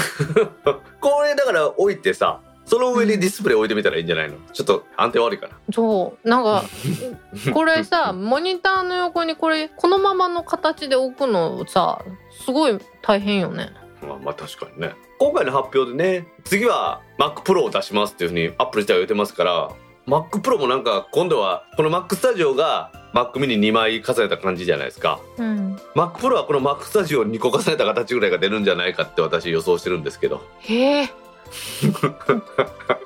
[1.02, 4.36] これだから置いてさその上にディスプレイ置いてみたらいいんじゃないの？
[4.54, 5.54] ちょっと安定悪いかな。
[5.74, 6.30] そう。
[6.30, 6.64] なんか
[7.54, 12.04] これさモニターの横にこれこのままの形で置くのさ
[12.46, 13.72] すごい大変よね。
[14.02, 14.94] まあまあ確かにね。
[15.20, 19.72] 今回の発表でね次は Mac Pro を出しますっていうふうに Apple 自体は言ってますから
[20.08, 25.20] Mac Pro もなんか今度はこの Mac Studio が Mac mini 2枚重ねた感じじゃないですか。
[25.38, 30.42] うん、Mac Pro はこの Mac Studio を2個重ねた形ぐらいが出るんじゃないかって私予想してるんですけど。
[30.60, 31.10] へえ。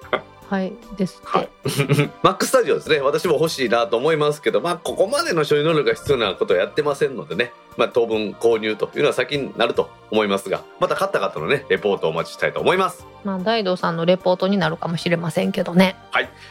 [0.52, 0.74] はい。
[0.97, 1.28] ですって。
[1.28, 1.49] はい。
[2.24, 2.99] Mac Studio ですね。
[2.99, 7.54] 私も欲しいなと思いますけどまあここまでの処理能力が必要なことはやってませんのでね。
[7.78, 13.08] まあ当分購入というのは先になると思いますがまた買った方のねレポートをお待ちしたいと思います。
[13.24, 15.95] まあ大道さんのレポートになるかもしれませんけどね。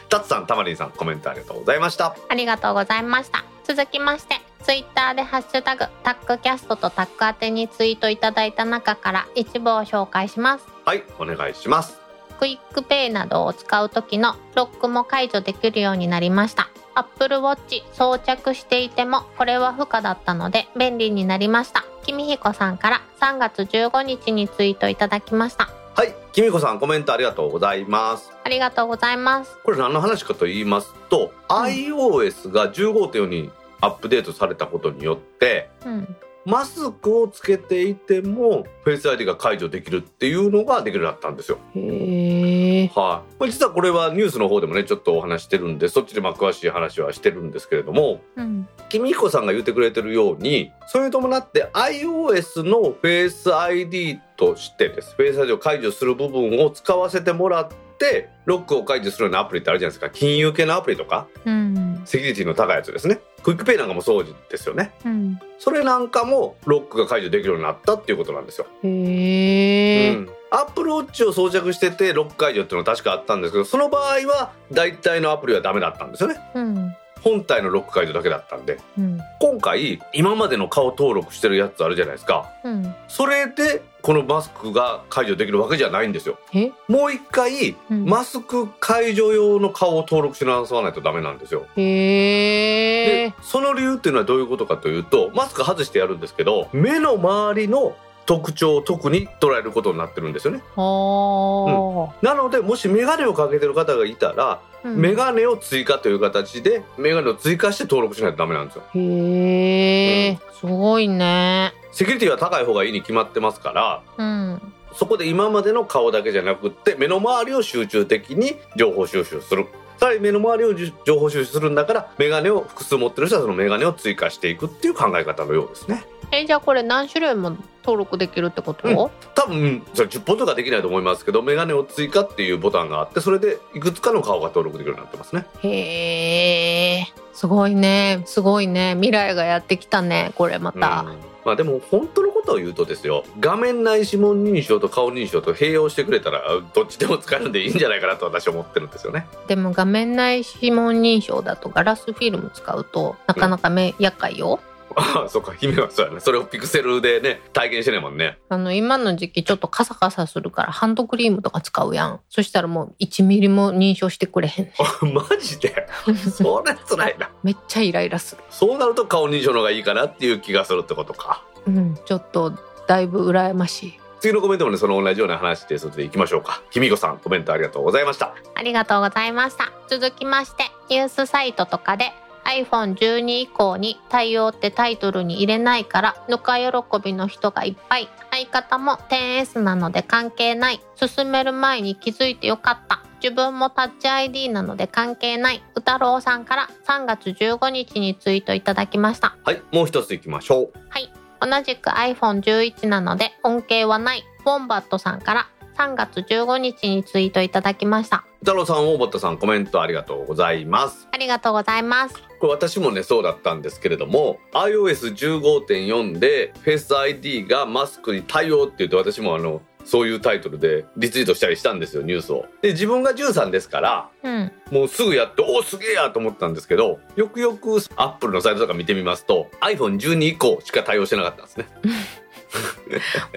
[0.09, 2.15] タツさんたまりんさんコメントありがとうございました。
[2.27, 3.45] ありがとうございました。
[3.63, 10.65] 続きまして、ツイッターでハッシュタグタックキャストとタック宛てにツイートいただいた中から一部を紹介します。
[10.85, 11.03] はい。
[11.19, 12.00] お願いします
[12.41, 16.71] QUICPay などを使う時のロックも解除できるようになりました。
[16.95, 21.85] Apple Watch 装着していてもこれは不可だったので便利になりました。
[22.03, 25.69] きみひこさんから3月15日にツイートいただきました。
[25.95, 29.59] はいきみひこさんコメントありがとうございますありがとうございます。
[29.63, 36.15] これ何の話かと言いますと、うん iOS が15.4にアップデートされたことによってうん。
[36.45, 41.59] マスクをつけていてもフェイス ID が解除できるっていうのができるようになったんですよ。
[41.75, 42.87] へえ。
[42.87, 48.67] はい、まあ実はこれはニュースの方でもねちょっとお話してるんでそっちでまあ詳しい話はしてるんですけれどもうん。
[48.89, 62.01] きみひこさんが言ってくれてるようにそれに伴って iOS のフェイス ID としてですフェイス ID を解除する部分を使わせてもらってロックを解除するようなアプリってあるじゃないですか金融系のアプリとかうん。
[62.05, 65.39] セキュリティの高いやつですねクイックペイなんかもそうですよねうん。
[65.59, 70.15] それなんかもロックが解除できるようになったっていうことなんですよへえ。
[70.15, 76.95] うん、アップルウォッチを装着しててロック解除っていうのは確かあったんですけどその場合は大体のアプリはダメだったんですよねうん。
[77.21, 79.19] 本体のロック解除だけだったんでうん。
[79.39, 82.95] 今回今までの顔登録してるやつあるじゃないですかうん。
[83.07, 86.39] それでこのマスクが解除できるわけじゃないんですよ。
[86.53, 86.71] え？
[86.87, 88.05] もう一回うん。
[88.05, 91.65] マスク解除用の顔を登録し直さないとダメなんですよ。
[91.75, 93.33] で。
[93.41, 97.95] その理由っていうのはどういうことかというとマスク外してやるんですけど目の周りの
[98.25, 100.63] 特徴を特に捉えることになってるんですよね。
[100.75, 104.59] はなのでもし眼鏡をかけてる方がいたら、あ。
[104.83, 108.83] 眼鏡を追加という形で眼鏡を追加して登録しないとダメなんですよ。
[108.95, 110.39] へえ。
[110.59, 111.73] すごいね。
[111.91, 114.61] セキュリティは高い方がいいに決まってますからうん。
[114.93, 119.67] そこで今までの顔だけじゃなくって目の周りを集中的に情報収集する。
[119.97, 126.03] さらに目の周りをじ情報収集するんだからメガネを複数持ってる人はそのメガネを追加していくっていう考え方のようですね。
[126.31, 128.95] えじゃあこれ何種類も登録できるってこと、うん。
[129.35, 135.45] 多分それ10本とかできないと思いますけどメガネを追加っていうボタンがあってそれでいくつかの顔が登録できるようになってますね。
[135.61, 137.07] へえ。
[137.33, 138.23] すごいね。
[138.25, 138.93] すごいね。
[138.95, 140.31] 未来がやってきたね。
[140.35, 146.41] これまた、うんまあでも本当のことを言うとですよ画面内指紋認証と顔認証と併用してくれたら
[146.73, 149.27] どっちでも使えるんでいいんじゃないかなと私は思ってるんですよね。
[149.47, 154.59] でも画面内指紋認証だとガラスフィルム使うとなかなかめ、厄介よ
[154.95, 156.19] ああそうか姫はそうやね。
[156.19, 158.37] それをピクセルでね体験してないもんね。
[158.49, 162.19] あの今の時期ちょっとカサカサするからハンドクリームとか使うやん。
[162.29, 164.65] そしたらもう1ミリも認証してくれへん。
[164.65, 165.87] ね あマジで？
[166.31, 167.29] それ辛いな。
[167.43, 168.43] めっちゃイライラする。
[168.49, 171.43] そうなると顔認証の方がいいかなっていう気がするってことか。
[171.67, 172.53] うんちょっと
[172.87, 173.93] だいぶ羨ましい。
[174.19, 176.61] 次のコメントもねその同じような話ですのでいきましょうか。
[176.69, 178.35] きみこさんコメントありがとうございました。
[178.53, 179.71] ありがとうございました。
[179.87, 182.11] 続きましてニュースサイトとかで
[182.45, 186.71] iPhone12 以降に対応ってタイトルに入れないからぬか喜
[187.03, 188.09] びの人がいっぱい。
[188.31, 190.81] 相方も 10S なので関係ない。
[190.95, 193.03] 進める前に気づいてよかった。
[193.21, 195.63] 自分もタッチ ID なので関係ない。
[195.75, 199.35] 歌郎さんから3月15日にツイートいただきました。
[199.43, 200.71] はいもう一ついきましょう。
[200.89, 204.23] はい同じく iPhone11 なので恩恵はない。
[204.43, 208.23] ウォンバットさんから3月15日にツイートいただきました。
[208.39, 211.07] 太郎さん大ボットさんコメントありがとうございます。
[211.11, 212.15] ありがとうございます。
[212.39, 222.45] これ私もねそうだったんですけれども iOS15.4 で Face ID がマスクに対応って言って私もあのそういうタイトルでリツイートしたりしたんですよニュースを。
[222.61, 224.51] で自分が13ですからうん。
[224.71, 231.65] もうすぐやっておおすげえやと思ったんですけどよくよくアップルのサイトとか見てみますと iPhone12 以降しか対応してなかったんですね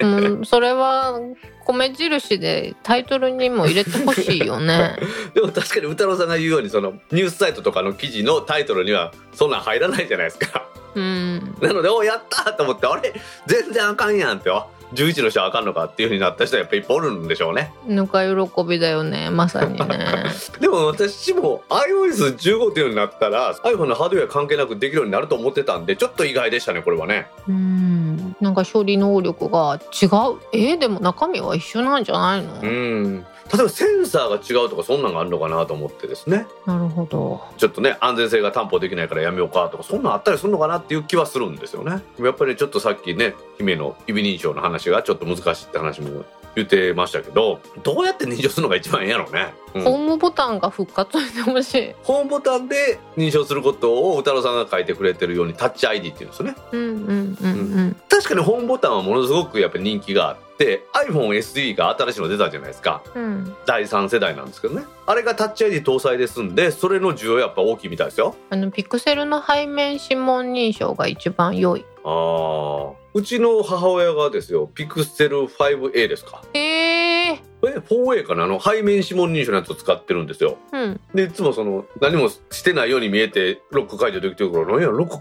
[0.01, 0.07] う
[0.41, 1.21] ん、それは
[1.65, 4.97] 米印でタイトルにも入れてほしいよね。
[5.35, 10.67] でも確かに歌郎さんが言うようにそのニュースサイトとかの記事のタイトルにはそんなん入らないじゃないですか。
[10.95, 13.13] うん、なのでおやったーと思ってあれ？
[13.47, 19.89] 全然あかんやんってあ11の人はあかんのかっていう風になった人はやっぱりいっぱいおるんでしょうねぬか喜びだよね、まさにね。
[20.61, 30.09] でも私も iOS15 っていうようになったら iPhone のハードウェア関係なくできるようになると思ってたんでちょっと意外でしたねこれはねうん、なんか処理能力が違う。
[30.53, 32.61] えーでも中身は一緒なんじゃないの？
[32.63, 37.43] うん例えばセンサーが違うとかそんなんがあるのかなと思ってですねなるほど。
[37.59, 46.25] ちょっとね安全性が担保できないからやめようかとかそんなんあったりするのかなっていう気はするんですよねやっぱりちょっとさっきね姫の指認証の話がちょっと難しいって話も
[46.57, 51.95] 言ってましたけどどうやって認証するのが一番いいんやろうね、うんホームボタンが復活してほしい。
[52.05, 56.97] ホームボタンで認証することを歌郎さんが書いてくれてるようにタッチ ID っていうんですよねうんうん
[57.41, 57.51] うんう
[57.87, 57.97] ん。
[58.09, 63.03] 確かにホームボタンはものすごくやっぱり人気があって iPhone SE が新しいの出たじゃないですか。
[63.15, 64.85] うん、第3世代なんですけどね。
[65.07, 68.35] あれがタッチ ID 搭載ですんでそれの需要やっぱ大きいみたいですよ。
[68.51, 71.85] あのピクセルの背面指紋認証が一番良い。
[72.05, 72.93] あー。
[73.15, 76.43] うちの母親がですよピクセル 5A ですか。
[76.53, 78.45] えええ 4A かな？
[78.45, 80.59] あの背面指紋認証のやつを使ってるんですよ。
[80.73, 81.01] うん。
[81.15, 85.17] でいつもその何もしてないように見えてロック解除できてるから何やロック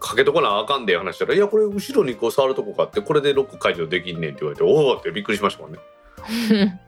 [0.00, 5.78] かけとかなあかんで話したら「いやこれ後ろにこう触るとこがあってこれでロック解除できんねん」って言われて「おお!」ってびっくりしましたもんね。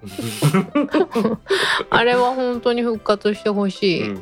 [1.88, 4.08] あれは本当に復活してほしい。
[4.08, 4.20] うん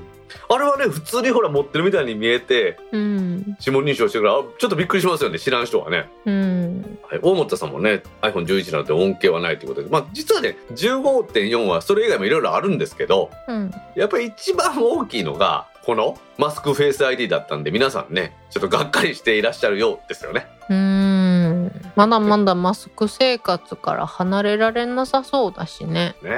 [0.49, 3.57] あれはね普通にほら持ってるみたいに見えてうん。
[3.61, 6.09] 指紋認証してるからあちょっとびっくりしますよね知らん人はね。
[6.27, 6.99] うん。
[7.03, 13.71] はい、大本さんもね iPhone11 なので恩恵はないということでまあ実はね15.4はそれ以外もいろいろあるんですけどうん。
[13.95, 20.47] やっぱり一番大きいのがこのマスクフェイス ID だったんで皆さんねちょっとがっかりしていらっしゃるようですよね。
[20.69, 21.73] うん。
[21.97, 26.15] まだまだマスク生活から離れられなさそうだしね。
[26.23, 26.29] ね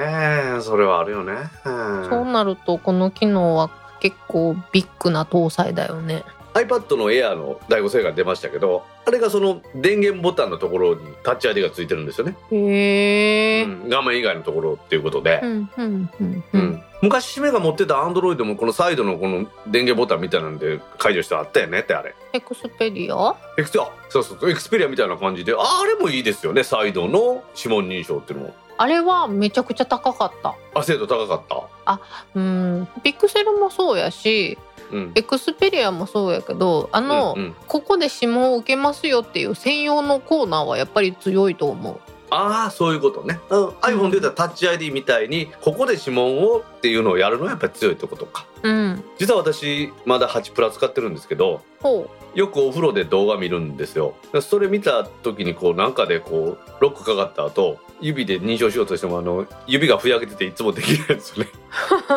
[0.59, 1.33] えそれはあるよね。
[1.65, 6.23] うんそうなるとこの機能は結構ビッグな搭載だよね。
[6.55, 13.63] iPad の Air の第5世が出ましたけどあれがその電源ボタンのところにタッチ ID がついてるんですよね、へえ。
[13.65, 13.89] うん。
[13.89, 15.41] 画面以外のところっていうことで。
[15.43, 16.59] う、んうんうんう。
[16.59, 16.61] うん。
[16.63, 22.15] ん昔姫が持ってた Android もこのサイドのこの電源ボタンみたいなんで解除してあったよねってあれ。
[22.35, 23.35] エクスペリア？
[23.57, 24.51] エクスあそうそうそう。
[24.51, 28.55] エクスペリアみたいな感じでああれもいいですよねサイドの指紋認証っていうのも。
[28.77, 30.55] あれはめちゃくちゃ高かった。
[30.75, 31.43] あ精度高かっ
[31.87, 32.01] た？
[32.35, 32.89] うん。
[33.03, 34.70] ピクセルもそうやし、うん
[35.15, 37.57] エクスペリアもそうやけど、あの、うんうん。
[37.67, 42.01] ここで指紋を受けますよっていう専用のコーナーはやっぱり強いと思う。
[42.31, 48.47] ああそういうことね、うん、iPhone で言ったらタッチ ID みたいにここで指紋をっていうのをやるのはやっぱり強いってことか。
[48.63, 49.05] うん。
[49.19, 54.15] 実は私まだ8プラ使ってるんですけどほよくお風呂で動画見るんですよ。
[54.43, 61.51] それ見た時にこうなんかでこうロックかかった後指で認証しようとしてもあの指がふやけてていつもできないですよね。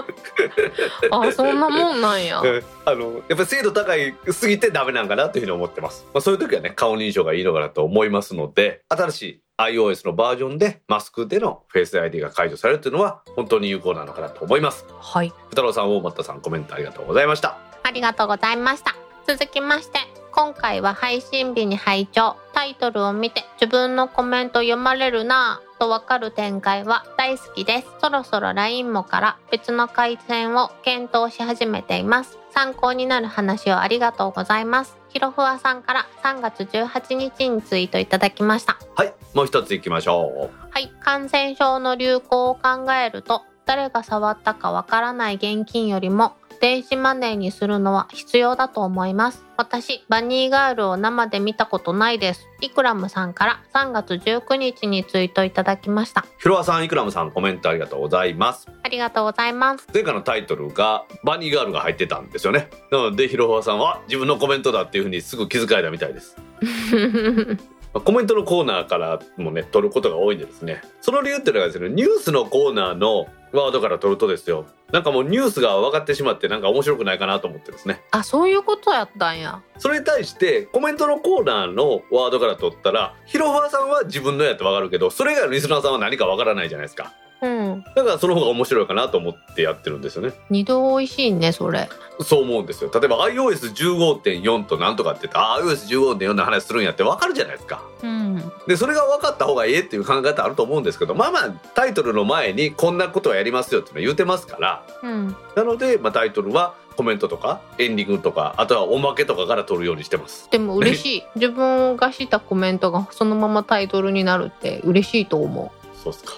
[1.12, 2.40] あそんなもんなんや。
[2.42, 14.86] う んあのやっぱり精度高いすぎてダメなんかなというふうに思ってます、まあ、そういう時はね顔認証がいいのかなと思いますので新しい iOS のバージョンでマスクでのフェイス ID が解除されるというのは本当に有効なのかなと思います。
[15.00, 15.30] はい。
[15.30, 17.58] ふ太郎さん大又さんコメントありがとうございました。
[17.84, 18.96] ありがとうございました。
[19.28, 20.00] 続きまして
[20.36, 22.38] 今回は配信日に拝聴。
[22.54, 27.88] タイトルを見て自分のコメント読まれるなぁとわかる展開は大好きです。
[28.02, 32.40] そろそろ LINE もから別の回線を検討し始めています。
[32.50, 34.98] 参考になる話をありがとうございます。
[35.10, 38.80] ひろふわさんから3月18日にツイートいただきました。
[38.96, 46.34] はいもう一ついきましょはい、感染症の流行を考えると誰が触ったかわからない現金よりも
[46.64, 49.44] 電子マネーにするのは必要だと思います。
[49.58, 52.48] 私バニーガールを生で見たことないです。
[52.62, 56.22] イクラムさんから3月19日にツイートいただきました。
[56.22, 58.70] うひろわさんイクラムさんコメントありがとうございます。
[58.82, 59.86] ありがとうございます。
[59.94, 62.70] 前回のタイトルがバニーガールが入ってたんですよね。
[62.92, 66.38] なのでひろわさんは自分のコメントだっていうふうにすぐ気づかれたみたいです
[67.94, 70.82] まあコメントのコーナーからもね取ることが多いんでですね。
[71.02, 74.66] その理由っていうのがですねニュースのコーナーのワードから取るとですよ。
[74.92, 78.02] なんかもうニュースが分かってしまってなんか面白くないかなと思ってですね。
[78.12, 79.62] あそういうことやったんや。
[79.78, 87.14] それに対してコメントのコーナーのワードから取ったらヒロファーさんは自分のやって分かるけどそれ以外のリスナーさんは何か分からないじゃないですか
[87.44, 87.84] うん。
[87.84, 90.34] だからその方が面白いかなと思ってやってるんですよね。
[90.50, 91.90] 二度美味しいねそれ。
[92.22, 92.92] そう思うんですよ。
[92.94, 97.84] 例えば iOS15.4 となんとかって言ったらあ iOS15.4 の話するんやって分かるじゃないですか。
[98.02, 98.52] うん。
[98.68, 104.84] でそれが分かった方がええっていう考え方あると思うんですけどまあまあタイトルの前にこんなことはやりますよっていうのは言うてますから。
[105.02, 105.36] うん。
[105.56, 110.48] なので、まあ、タイトルはコメントとかエンディングとかあとはおまけとかから取るようにしてます。
[110.52, 111.24] でも嬉しい。
[111.36, 116.34] 自分がしたコメントがそのままタイトルになるって嬉しいと思うそうっすか。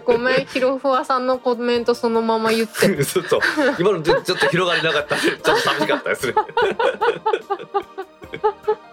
[0.04, 2.88] ごめん、ひろふわさんのコメントそのまま言って。
[3.04, 3.40] ちょっと
[3.78, 5.16] 今のちょっと広がりなかった。
[5.18, 6.34] ちょっと寂しかったですね。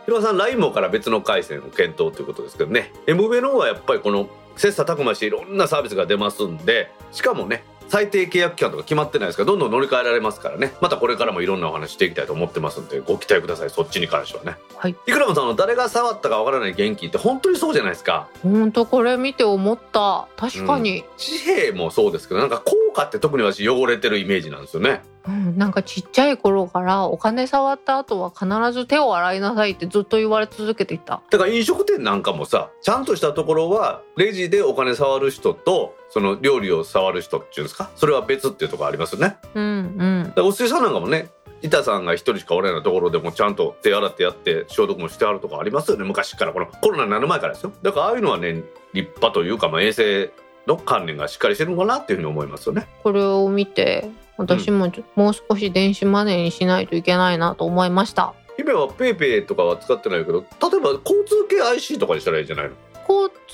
[0.06, 2.94] 広川さんライモから別の回線を検討ということですけどね。
[3.08, 14.92] MV の方はやっぱりこの切磋琢磨していろんなサービスが出ますんでしかもね最低契約期間とか決まってないですからどんどん乗り換えられますからねまたこれからもいろんなお話していきたいと思ってますんでご期待くださいそっちに関してはねはい。
[15.08, 20.28] いくらもさんの誰が触ったかわからない現金って本当にそうじゃないですかほんとこれ見て思った。
[20.38, 21.04] 確かに。
[21.18, 31.24] 紙幣もそうですけどなんか硬貨って特に私汚れてるイメージなんですよねうん、なんかちっちゃい頃からお金触った後は必ず手を洗いなさいってずっと言われ続けていた。
[31.32, 37.90] だから飲食店なんかもさちゃんとしたところはレジでお金触る人とその料理を触る人っていうんですか？
[37.98, 39.36] それは別っていうところありますよね。
[39.54, 40.48] うんうん。
[40.48, 41.28] お寿司屋さんなんかもね
[41.62, 46.06] 板さんが一人しかおらないところでもちゃんと手洗ってやって消毒もしてあるとかありますよね。
[46.06, 46.54] 昔から。
[46.54, 47.74] このコロナになる前からですよ。
[47.82, 48.64] だからああいうのはね
[48.94, 50.32] 立派というか、まあ、衛生
[50.68, 52.88] の関連がしっかりしてるのかなっていうふうに思いますよね。
[53.04, 58.34] これを見て私もちょもう少し電子マネーにしないといけないなと思いました。
[58.58, 60.46] 今はペイペイとかは使ってないけど例
[60.78, 62.72] えば交通系 IC とかにしたらいいんじゃないの。
[62.72, 62.85] 交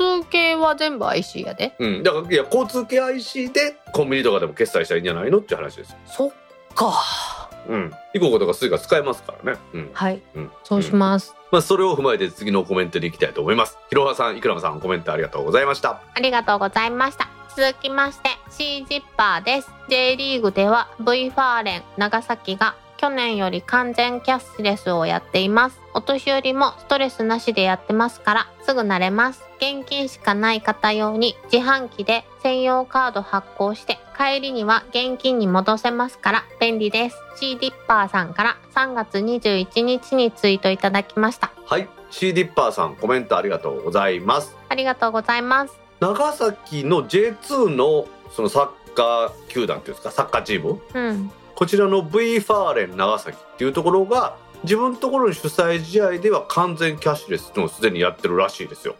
[0.01, 1.73] 通系は全部 IC やで。
[1.79, 6.31] うんだからいや交通系 IC でコンビニとかでも決済したらいいんじゃないのっていう話ですそっ
[6.75, 6.93] か。
[7.67, 9.59] うん、イコカとかスイカ使えますからね。
[9.73, 10.21] うん、はい。
[10.33, 10.95] うん、そうしす。
[10.95, 11.35] ます。
[11.51, 13.77] まあ、それを踏まえて次のコメントに行きたいと思います。
[13.89, 16.01] ひろはさん、いくらまさん、コメントありがとうございました。
[16.15, 17.29] ありがとうございました。
[17.55, 19.69] 続きまして、シージッパーです。
[19.89, 25.79] J リーグでは V ファーレン長崎が去年より完全キャッシュレスをやっています。
[25.93, 29.50] お年寄りもストレスなしでやってますから、すぐ慣れます。
[29.61, 37.17] 現金しかない方用に自販機で専用カード発行して、帰りには現金に戻せますから便利です。
[37.35, 41.51] シーディッパーさんから3月21日にツイートいただきました。
[41.67, 44.57] はい、シーディッパーさん、コメントありがとうございます。
[44.67, 45.79] ありがとうございます。
[45.99, 50.81] 長崎の J2 のそのサッカー球団っていうんですか、サッカーチーム？
[50.91, 51.31] うん。
[51.53, 58.95] こちらの V ファーレン長崎っていうところが、自分のところの主催試合では完全キャッシュレスのすでにやってるらしいですよ。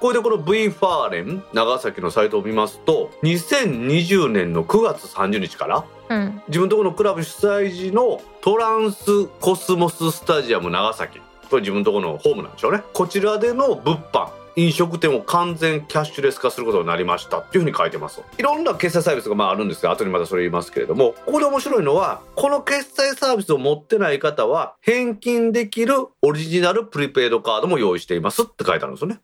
[0.00, 6.42] これでこの V ファーレン長崎のサイトを見ますと2020年の9月30日からうん。
[6.48, 11.20] 自分のところのクラブ主催時のトランスコスモススタジアム長崎
[11.50, 14.28] これ自分のところのホームなんでしょうねこちらでの物販
[14.58, 29.20] 飲食店を完全キャッシュレス化することになりましたっていうふうに書いてますいろんな決済サービスがまああるんですが後にまたそれ言いますけれどもここで面白いのはこの決済サービスを持ってない方は返金できるオリジナルプリペイドカードも用意していますって書いてあるんですよね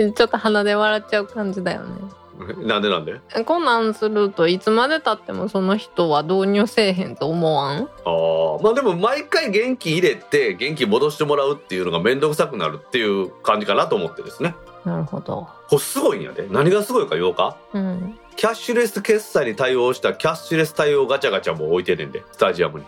[0.16, 2.23] ちょっと鼻で笑っちゃう感じだよね。
[2.66, 3.20] なんでなんで？
[3.44, 7.82] こんなんするといつまでたってもその人は導入せえへんと思わん？
[7.82, 14.54] ああまあでも毎回現金入れて現金戻してもらうっていうのが面倒くさくなるっていう感じかなと思ってですね
[14.84, 15.48] なるほど。
[15.68, 17.56] これすごいんやで何がすごいか言おうか？
[17.72, 18.18] うん。
[18.36, 22.84] キャッシュレス決済に対応したキャッシュレス対応ガチャガチャも置いてんねんでスタジアムに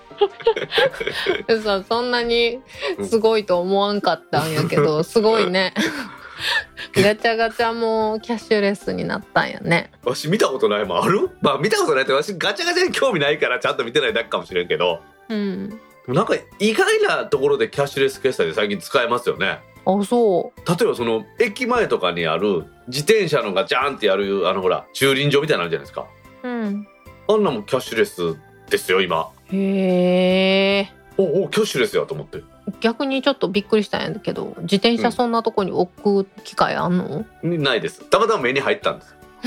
[1.48, 2.60] 嘘、そんなに
[3.04, 5.72] すごいと思わんかったんやけど、すごいね。
[6.94, 9.90] ガチャガチャもキャッシュレスになったんやね。
[10.04, 11.30] わし見たことないもんある？
[11.40, 15.80] まあ見たことないってわしガチャガチャに興味ないからちゃんと見てないだけかもしれんけどうん。
[16.08, 26.06] なんか意外なところでキャッシュレス決済で最近使えますよねあ、そ例えばその駅前とかにある自転車のがジャーンってやるあのほら駐輪場みたいなのあるじゃないですか
[26.44, 26.48] う。
[26.48, 26.88] うん。
[27.28, 28.36] あんなもんキャッシュレス
[28.70, 30.92] ですよ今へえ。
[31.16, 32.42] おおキャッシュレスやと思って
[32.80, 38.04] 逆にちょっとびっくりしたんやけど、自転車そんなとこに置く機会あんの、ないです。
[38.08, 39.16] たまたま目に入ったんです。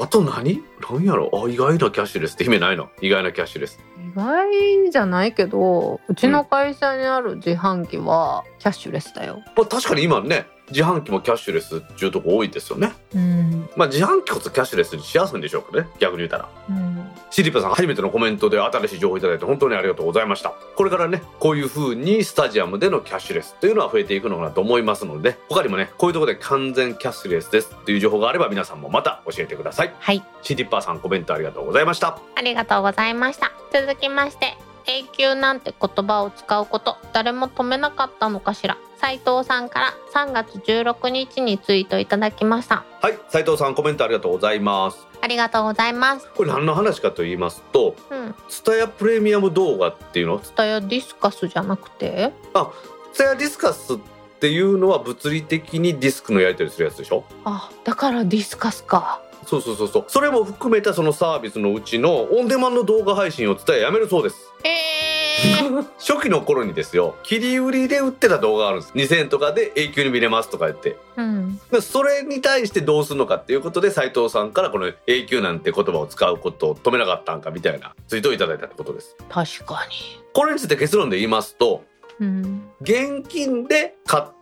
[0.00, 0.60] あと何？
[0.90, 1.30] 何やろ？
[1.32, 2.88] あ意外なキャッシュレスって意味ないの？
[3.00, 3.78] 意外なキャッシュレス。
[4.12, 9.42] 意外じゃないけど、うちの会社にある自販機はキャッシュレスだよ。
[9.56, 13.68] まあ確かに今ね自販機もキャッシュレスっていうとこ多いですよねうん。
[13.76, 17.04] まあ自販機こそキャッシュレスにしやすいんでしょうかね逆に言ったらうん。
[17.30, 30.22] シリパさん初めてのコメントで新しい情報いただいて本当にありがとうございましたこれからねこういう風にスタジアムでのキャッシュレスっていうのは増えていくのかなと思いますので他にもねこういうところで完全キャッシュレスですっていう情報があれば皆さんもまた教えてくださいはい。
[30.42, 33.50] シリッパーさんコメントありがとうございましたありがとうございました。
[33.72, 34.56] 続きまして、
[34.86, 38.76] 永久なんて言葉を使うこと、誰も止めなかったのかしら。
[39.00, 42.84] 斉藤さんから3月16日にツイートいただきました。
[43.02, 46.30] はい斉藤さんコメントありがとうございますありがとうございます。
[46.34, 48.34] これ何の話かと言いますとうん。
[48.48, 50.38] ツタヤプレミアム動画っていうの？
[50.38, 52.32] ツタヤディスカスじゃなくて？
[53.12, 53.98] ツタヤディスカスっ
[54.40, 57.24] ていうのは物理的にディスクのやり取りするやつでしょ？
[57.44, 59.20] あ、だからディスカスか。
[59.46, 65.14] そうそうそうそうそれも含めたそのサービスのうちのオンデマンド動画配信を伝えやめるそうですえー。
[65.98, 71.60] 初期の頃にですよ切り売りで売ってた動画があるんです2000円とかで永久に見れますとか言ってうん。
[71.70, 79.86] でそれに対してどうするのかっていうことで斉藤さんからこの永久なんて言葉を使うことを止めなかったんかみたいなツイートをいただいたってことです確か
[80.32, 81.84] これについて結論で言いますと
[82.20, 82.26] に。
[82.26, 82.62] うん。
[82.80, 84.32] 現金で買った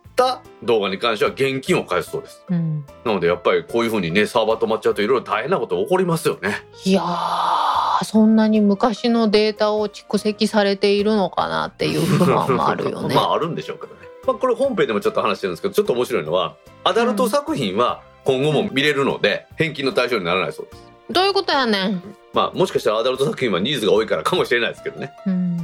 [0.62, 2.84] 動画に関しては現金を返すそうですうん。
[3.04, 13.14] なのでやっぱりこういう風にねサーバー止まっちゃうといろいろ大変なこと起こりますよねいやー、そんなに昔のデータを蓄積されているのかなっていう不満もあるよね。
[13.16, 22.02] まああるんでしょうけどね、まあ、これ本編でもちょっと話してるんですけどちょっと面白いのはアダルト作品は今後も見れるので返金の対象にならないそうですどういうことやねん。
[22.32, 25.56] まあもしかしたらアダルト作品はニーズが多いからかもしれないですけどねうん。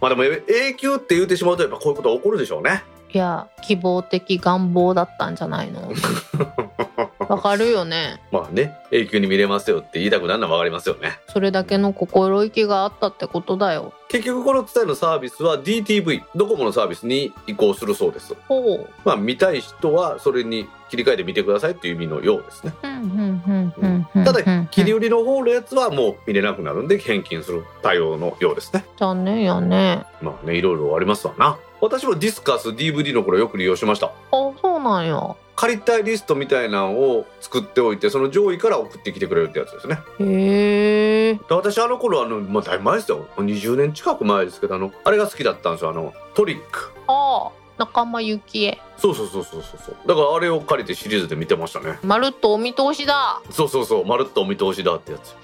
[0.00, 5.92] まあでも永久って言ってしまうとやっぱこういうことが起こるでしょうねいや、希望的願望だったんじゃないの？
[7.28, 8.20] わかるよね。
[8.30, 13.92] まあね永久に見れますよって言いたくなるのは分かりますよねそれだけの心意気があったってことだよ。
[14.08, 18.88] 結局この伝えのサービスは DTV ドコモのサービスに移行するそうですほう。
[19.04, 30.04] まあ見たい人はそれに切り替えて見てくださいっていう意味のようですねうんうんうんうんうんただうん切り売りの方のやつはもう見れなくなるんで返金する対応のようですね残念やね。
[30.22, 35.36] まあねいろいろありますわな私もディスカス DVD の頃よく利用しましたあ、そうなんや。
[35.56, 41.34] 借りたいリストみたいなのを作っておいてその上位から送ってきてくれるってやつですねへえ。
[41.34, 48.78] で私あの頃あのまあだいぶ前ですよ20年近く前ですけどあのあれが好きだったんですよあのトリックああ、仲間由紀恵。
[48.98, 53.40] そうそうそうそうそうだからあれを借りてシリーズで見てましたねまるっとお見通しだ。
[53.50, 55.34] そうそうそうまるっとお見通しだってやつ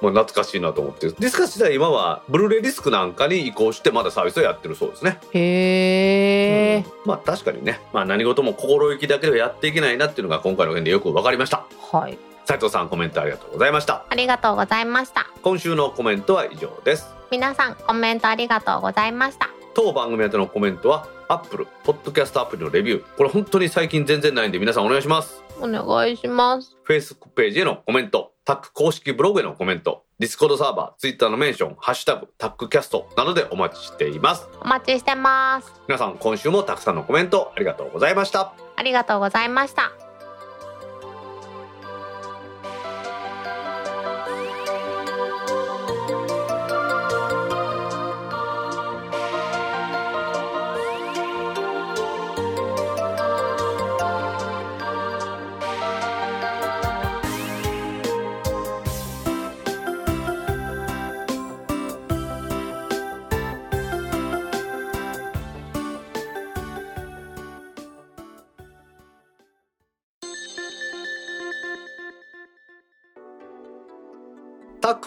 [0.00, 6.84] まあ懐かしいなと思ってディスカス自体今はブルーレイディスクなんかに移行してまだサービスをやってるそうですねへえ。
[7.04, 12.18] まあ確かにね、まあ、何事も心意気だけではやっていけないなっていうのが今回の件でよく分かりましたはい。
[12.46, 15.26] 斉藤さんコメントありがとうございましたありがとうございました。
[15.42, 19.50] 今週のコメントは以上です皆さんコメントありがとうございました。
[19.72, 26.76] 当番組宛てのコメントは Apple ポッドキャストアプリのレビューこれ本当に最近全然ないんで皆さんお願いしますお願いします。
[26.88, 35.72] Facebook ページへのコメントタック公式ブログへのコメント Discord サーバー Twitter のメンションハッシュタグタックキャストなどでお待ちしていますお待ちしてます。
[35.88, 39.92] 皆さん今週もたくさんのコメントありがとうございましたありがとうございました。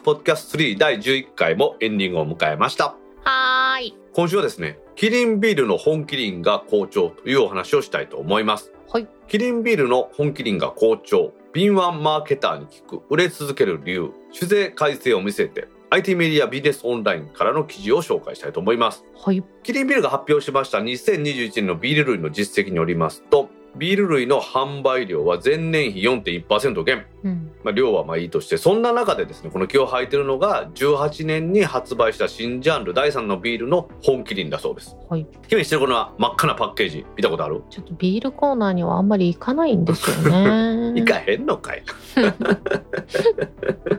[0.03, 3.97] ポッドキャスト3第11回もエンディングを迎えましたはーい。
[4.13, 8.73] 今週はですねキリンビールの本キリンが好調というお話をしたいと思います。
[8.91, 9.07] はい。
[9.29, 11.33] キリンビールの本キリンが好調。
[11.53, 14.11] 敏腕マーケターに聞く売れ続ける理由。
[14.33, 19.05] 酒税改正を見せて IT メディアビジネスオンラインからの記事を紹介したいと思います。
[19.15, 19.41] はい。
[19.63, 27.05] キリンビールが発表しました2021年のビール類の実績によりますと、ビール類の販売量は前年比4.1%減。
[27.23, 27.51] うん。
[27.63, 34.95] まあ、量はまあいいとして、そんな中でですね、この気を吐いてるのが、18年に発売した新ジャンル第3のビールの本キリンだそうです。
[35.09, 35.25] はい。
[35.47, 37.63] 姫してるこの真っ赤なパッケージ、見たことある？
[37.69, 40.93] ちょっとビールコーナーにはあんまり行かないんですよね。
[41.01, 41.83] いかへんのかい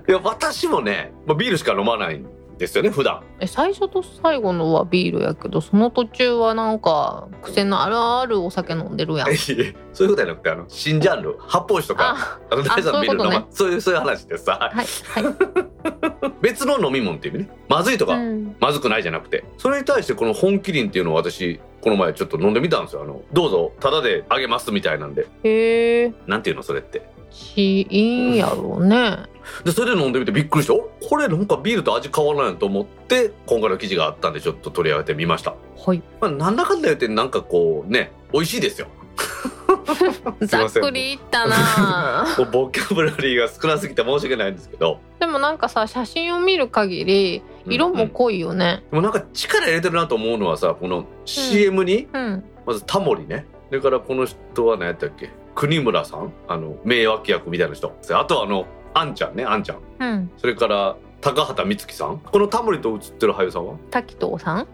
[0.09, 2.27] いや、私もね、まあ、ビールしか飲まないん
[2.59, 3.23] ですよね、普段。
[3.41, 14.87] え最初と最後のはビールやけどその途中はなんか癖のあるあるお酒飲んでるやん そういうことじゃなくて、あの、新ジャンル、発泡酒とか、ああの、第3のビールの、そうそういう、そういう話でさ、はい
[15.23, 23.03] はい、別の飲み物っていう意味ね、まずいとか、うん、まずくないじゃなくて、それに対してこの本麒麟っていうのを私、この前ちょっと飲んでみたんですよ。
[23.03, 25.29] あの、どうぞ、タダであげますみたいなんで。
[25.45, 27.14] へえなんていうの、それって。
[27.35, 29.19] しいいんやろうね。
[29.65, 35.55] で、それで飲んでみてびっくりして、おこれなんかビールと味変わらないと思って、今回の記事があったんでちょっと取り上げてみました。
[35.85, 36.03] はい。
[36.21, 38.89] まあ、なんだかんだ言ってなんかこうね、美味しいですよ。
[40.41, 44.99] ざっくりいったな ボキャブラリーが少なすぎて申し訳ないんですけど。
[45.21, 48.83] でもなんかさ写真を見る限り色も濃いよね。
[48.91, 52.45] でもなんか力入れてるなと思うのはさ、この CM に、うん。
[52.67, 53.47] まずタモリね。
[53.69, 55.31] それからこの人は何やったっけ？
[55.55, 57.93] 国村さんあの、名脇役みたいな人。
[58.13, 59.79] あとはあの、あんちゃんね、あんちゃん。
[59.99, 62.19] うんそれから、高畑充希さん。
[62.19, 63.77] このタモリと写ってる俳優さんは？
[63.91, 64.67] 滝藤さん？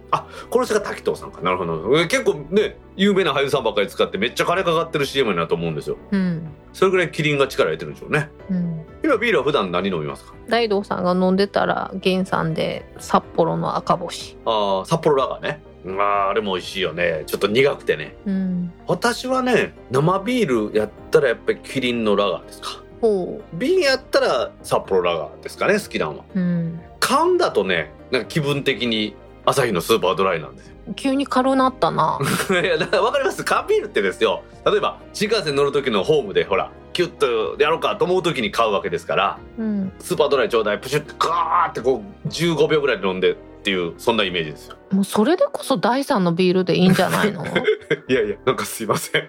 [0.50, 1.40] この人が滝藤さんか。
[1.42, 1.96] なるほど。
[2.00, 5.96] え結構ね、有名な俳優さんばっかり使ってめっちゃ金かかってる CM になると思うんですよ。
[6.10, 8.30] うんそれぐらいキリンが力入れてるんでしょうね。
[8.50, 10.34] うん今ビールは普段何飲みますか？
[10.48, 15.62] 大道さんが飲んでたら原産で札幌の赤星ああ、札幌ラガーね。
[15.84, 17.24] まあ、あれも美味しいよね。
[17.26, 18.16] ちょっと苦くてね。
[18.26, 22.82] うん私はね、生ビールやったらやっぱりキリンのラガーですか。
[23.00, 26.24] ほ瓶やったら札幌ラガーですかね、好きなのは。
[26.34, 30.74] ううん缶だとね、なんか気分的に朝日のスーパードライなんですよ。
[30.96, 32.18] 急に軽なったな
[32.50, 33.44] いや、だから分かります。
[33.44, 34.42] 缶ビールってですよ。
[34.66, 37.08] 例えば、新幹線乗る時のホームで、ほら、キュッ
[37.56, 44.76] とやろうかと思う時に買うわけですから、うんスーパードライちょうだい、プシュッとガーってこう、15秒ぐらいで飲んでっていう、そんなイメージですよ。
[44.90, 47.44] もうそれでこそ第三のビールでいいんじゃないの？
[48.08, 49.28] いやいや、なんかすいません。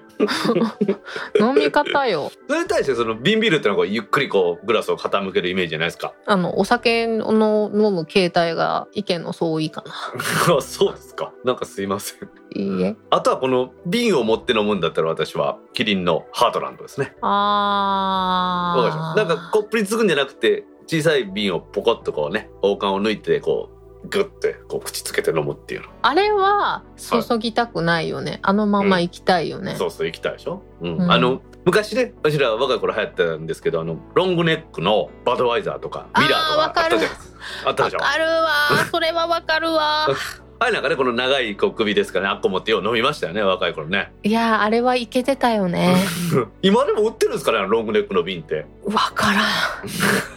[1.40, 6.14] 飲み方よそれに対して、その瓶ビールってのはこう、ゆっくりこう、グラスを傾けるイメージじゃないですか？
[6.26, 9.92] あのお酒の飲む形態が意見の相違かな
[10.58, 11.32] あそうですか。
[11.44, 12.30] なんかすいません。
[12.54, 17.16] いいえあとはこの瓶を持って飲むんだったら私はキリンのハートランドですね。
[17.22, 25.88] あすなんかコップにつくんじゃなくて小さい瓶をポコッとこうね王冠を抜いてこうグッてこう口つけて飲むっていうの。
[26.02, 30.62] あれは注ぎたくないよね、あのまま行きたいよね、そうそう行きたいでしょ？
[30.82, 30.98] うん。
[30.98, 37.40] うんあの昔ね私ら若い頃流行ったんですけどあのロングネックのバドワイザーとかミラーとかあったじゃないですか。
[37.70, 37.98] あったでしょ。
[38.00, 40.08] わかるわそれはわかるわ
[40.64, 42.28] あれなんかねこの長いこう首ですかね。
[42.28, 43.42] あっこ持ってよう飲みましたよね。
[43.42, 44.12] 若い頃ね。
[44.22, 45.96] いやあれはいけてたよね。
[46.62, 47.66] 今でも売ってるんですかね？
[47.68, 48.68] ロングネックの瓶って。
[48.84, 49.44] わからん。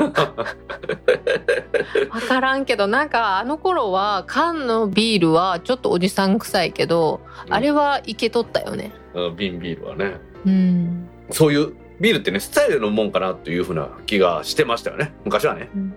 [2.09, 7.20] わからんけどなんかあの頃は缶のビールはちょっとおじさん臭いけど、
[7.51, 8.93] あれはいけとったよね。
[9.12, 10.16] うん瓶ビールはね。
[10.47, 11.07] うん。
[11.33, 15.12] そういうビールってねスタイルのもんかなというふうな気がしてましたよね。
[15.27, 15.68] 昔はね。
[15.75, 15.95] うん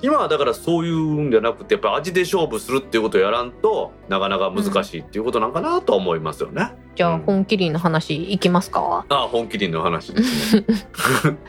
[0.00, 9.04] 今はだからそういうんじゃなくてやっぱ味で勝負するっていうことをやらんとなかなか難しいっていうことなんかなとは思いますよね、じゃあうん本麒麟の話いきますか。
[9.08, 10.12] ああ本麒麟の話。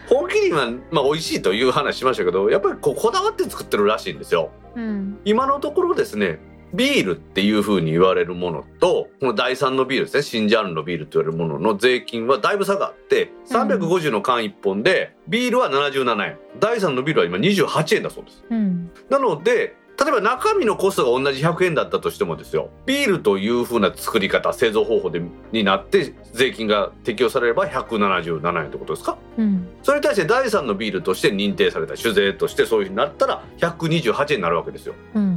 [0.10, 4.52] 本麒麟はまあ美味しいという話しましたけどやっぱりこうこだわって作ってるらしいんですよ。
[4.76, 5.20] うん。
[5.24, 6.40] 今のところですね
[6.74, 18.44] ビールっていう風に言われるものと、この第3のビールですね、新ジャンルのビールって言われるものの税金はだいぶ差があって、350の缶1本で、ビールは77円、第3のビールは今28円だそうです。
[18.50, 18.92] うん。
[19.10, 25.22] なので、例えば中身のコストが同じ100円だったとしてもですよ、ビールという風な作り方、製造方法で
[25.52, 29.20] になって税金が適用されれば177円ってことですか？
[29.38, 29.68] うん。
[29.84, 34.96] それに対して第3のビールとして認定された酒税としてそういう風になったら128円になるわけですよ。
[35.14, 35.33] うんうん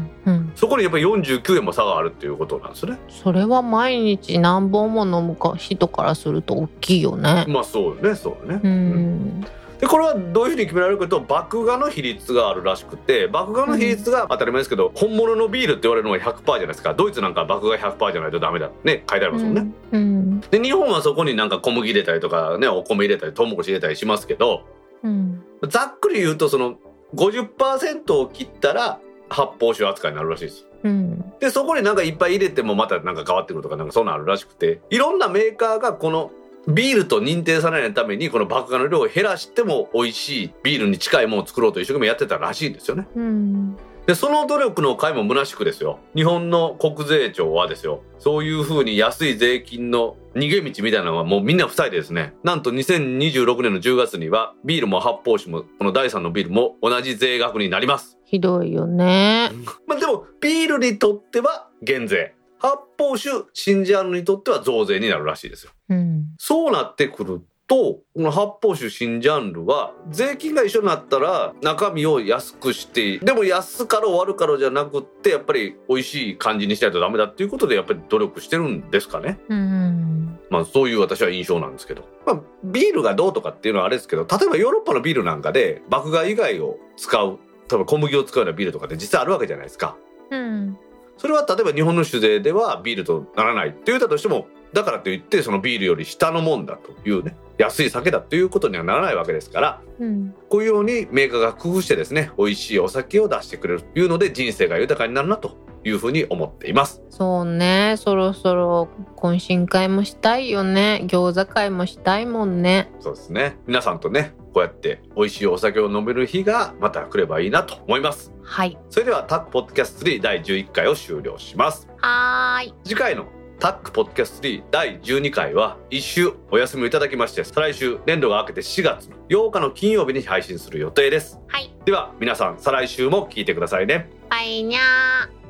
[0.57, 2.99] そこにやっぱり49円も差があるっていうことなんですね。
[3.09, 8.61] それは毎日何本も飲むか人からすると大きいよねまあそうよね、そうよね。
[8.65, 9.47] ううんん
[9.79, 16.95] で、これはどういうふうに決められるかと麦芽の比率があるらしくて、麦芽の比率が当たり前ですけど、本物のビールって言われるのが100%じゃないですか。
[16.95, 18.71] ドイツなんか麦芽100%じゃないとダメだ。
[18.85, 19.67] ね、書いてありますもんね。
[19.93, 24.63] うんで、日本はそこになんか小麦入れたりとか、ね、お米入れたり、トウモロコシ入れたりしますけど、
[25.03, 26.77] うんざっくり言うと、その
[27.15, 30.67] 50%を切ったら発泡酒扱いになるらしいです。
[30.85, 31.33] ううん。
[31.41, 36.31] で、そこになんかいっぱい入れてもまたなんか変わってくるとかなんかそんなんあるらしくて、いろんなメーカーがこの
[36.69, 43.07] ビールと認定されないためにこの麦芽の量を減らしても美味しいビールに近いものを作ろうと一生懸命やってたらしいんですよね。
[43.15, 43.77] うん。
[44.07, 45.99] で、その努力の甲斐も虚しくですよ。
[46.15, 58.16] 日本の国税庁はですよ、そういう風に安い税金の逃げ道みたいなのはもうみんな塞いでですね、なんと2026年の10月にはビールも発泡酒もこの第3のビールも同じ税額になります。
[58.27, 59.51] ひどいよね。
[59.87, 62.35] まあでもビールにとっては減税。
[62.59, 65.73] 発泡酒、新ジャンルにとっては増税になるらしいですよ。
[65.91, 66.25] うん。
[66.39, 79.39] そうなってくると、この発泡酒新ジャンルは、税金が一緒になったら中身を安くして、でも安かろう悪かろうじゃなくって、やっぱり美味しい感じにしないとダメだっていうことで、やっぱり努力してるんですかね。
[79.49, 80.39] うん。
[80.49, 82.09] まあそういう私は印象なんですけど。
[82.25, 87.39] まあビールがどうとかっていうのはあれですけど、例えばヨーロッパのビールなんかで、麦芽以外を使う、
[87.69, 89.97] 例えば小麦を使うようなビールとかって実際あるわけじゃないですか。
[90.31, 90.79] うん。
[91.17, 100.35] それは例えば日本の酒税ではビールとならないって言ったとしてもだからといってそのビールより下のもんだというね安い酒だということにはならないわけですからうん。
[100.51, 107.95] こういうようにメーカーが工夫してですね美味しいお酒を出してくれるというので人生が豊かになるなというふうに思っていますそうね。
[107.97, 111.01] そろそろ懇親会もしたいよね。
[111.05, 112.93] 餃子会もしたいもんね。
[113.01, 118.79] そうですね皆さんとねこうやって美味しいお酒を飲める日がまた来ればいいなと思いますはい。
[118.89, 122.75] それではタックポッドキャスト3第11回を終了しますはーい。
[122.83, 123.27] 次回の
[123.61, 131.77] タックポッドキャスト3第12回は一週お休みをいただきまして再来週年度が明けて4月の8日の金曜日に配信する予定ですはい。
[131.85, 135.46] では皆さん再来週も聞いてくださいねバイニャー。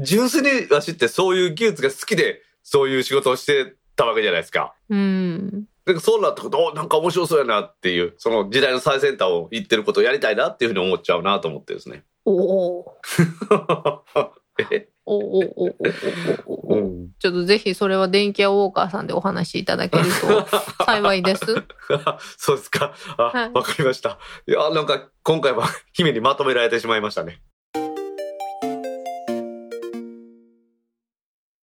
[0.00, 5.64] 純粋にわしってそういう技術が好きでそういう仕事をしてたわけじゃないですかうん。
[5.86, 12.96] でそうなってくるとおなんか面白そうやなっていうその時代の最先端を言ってることをやりたいなっていうふうに思っちゃうなと思ってですねおお。
[14.70, 14.88] え？
[15.06, 15.76] おおおお
[16.46, 17.08] おおお。
[17.18, 20.46] ちょっとぜひそれは電気屋ウォーカーさんでお話しいただけると
[20.84, 21.44] 幸いです。
[22.36, 22.94] そうですか。
[23.16, 24.18] あ、わ、はいかりました。
[24.46, 27.40] いや、なんか、今回は 姫にまとめられてしまいましたね。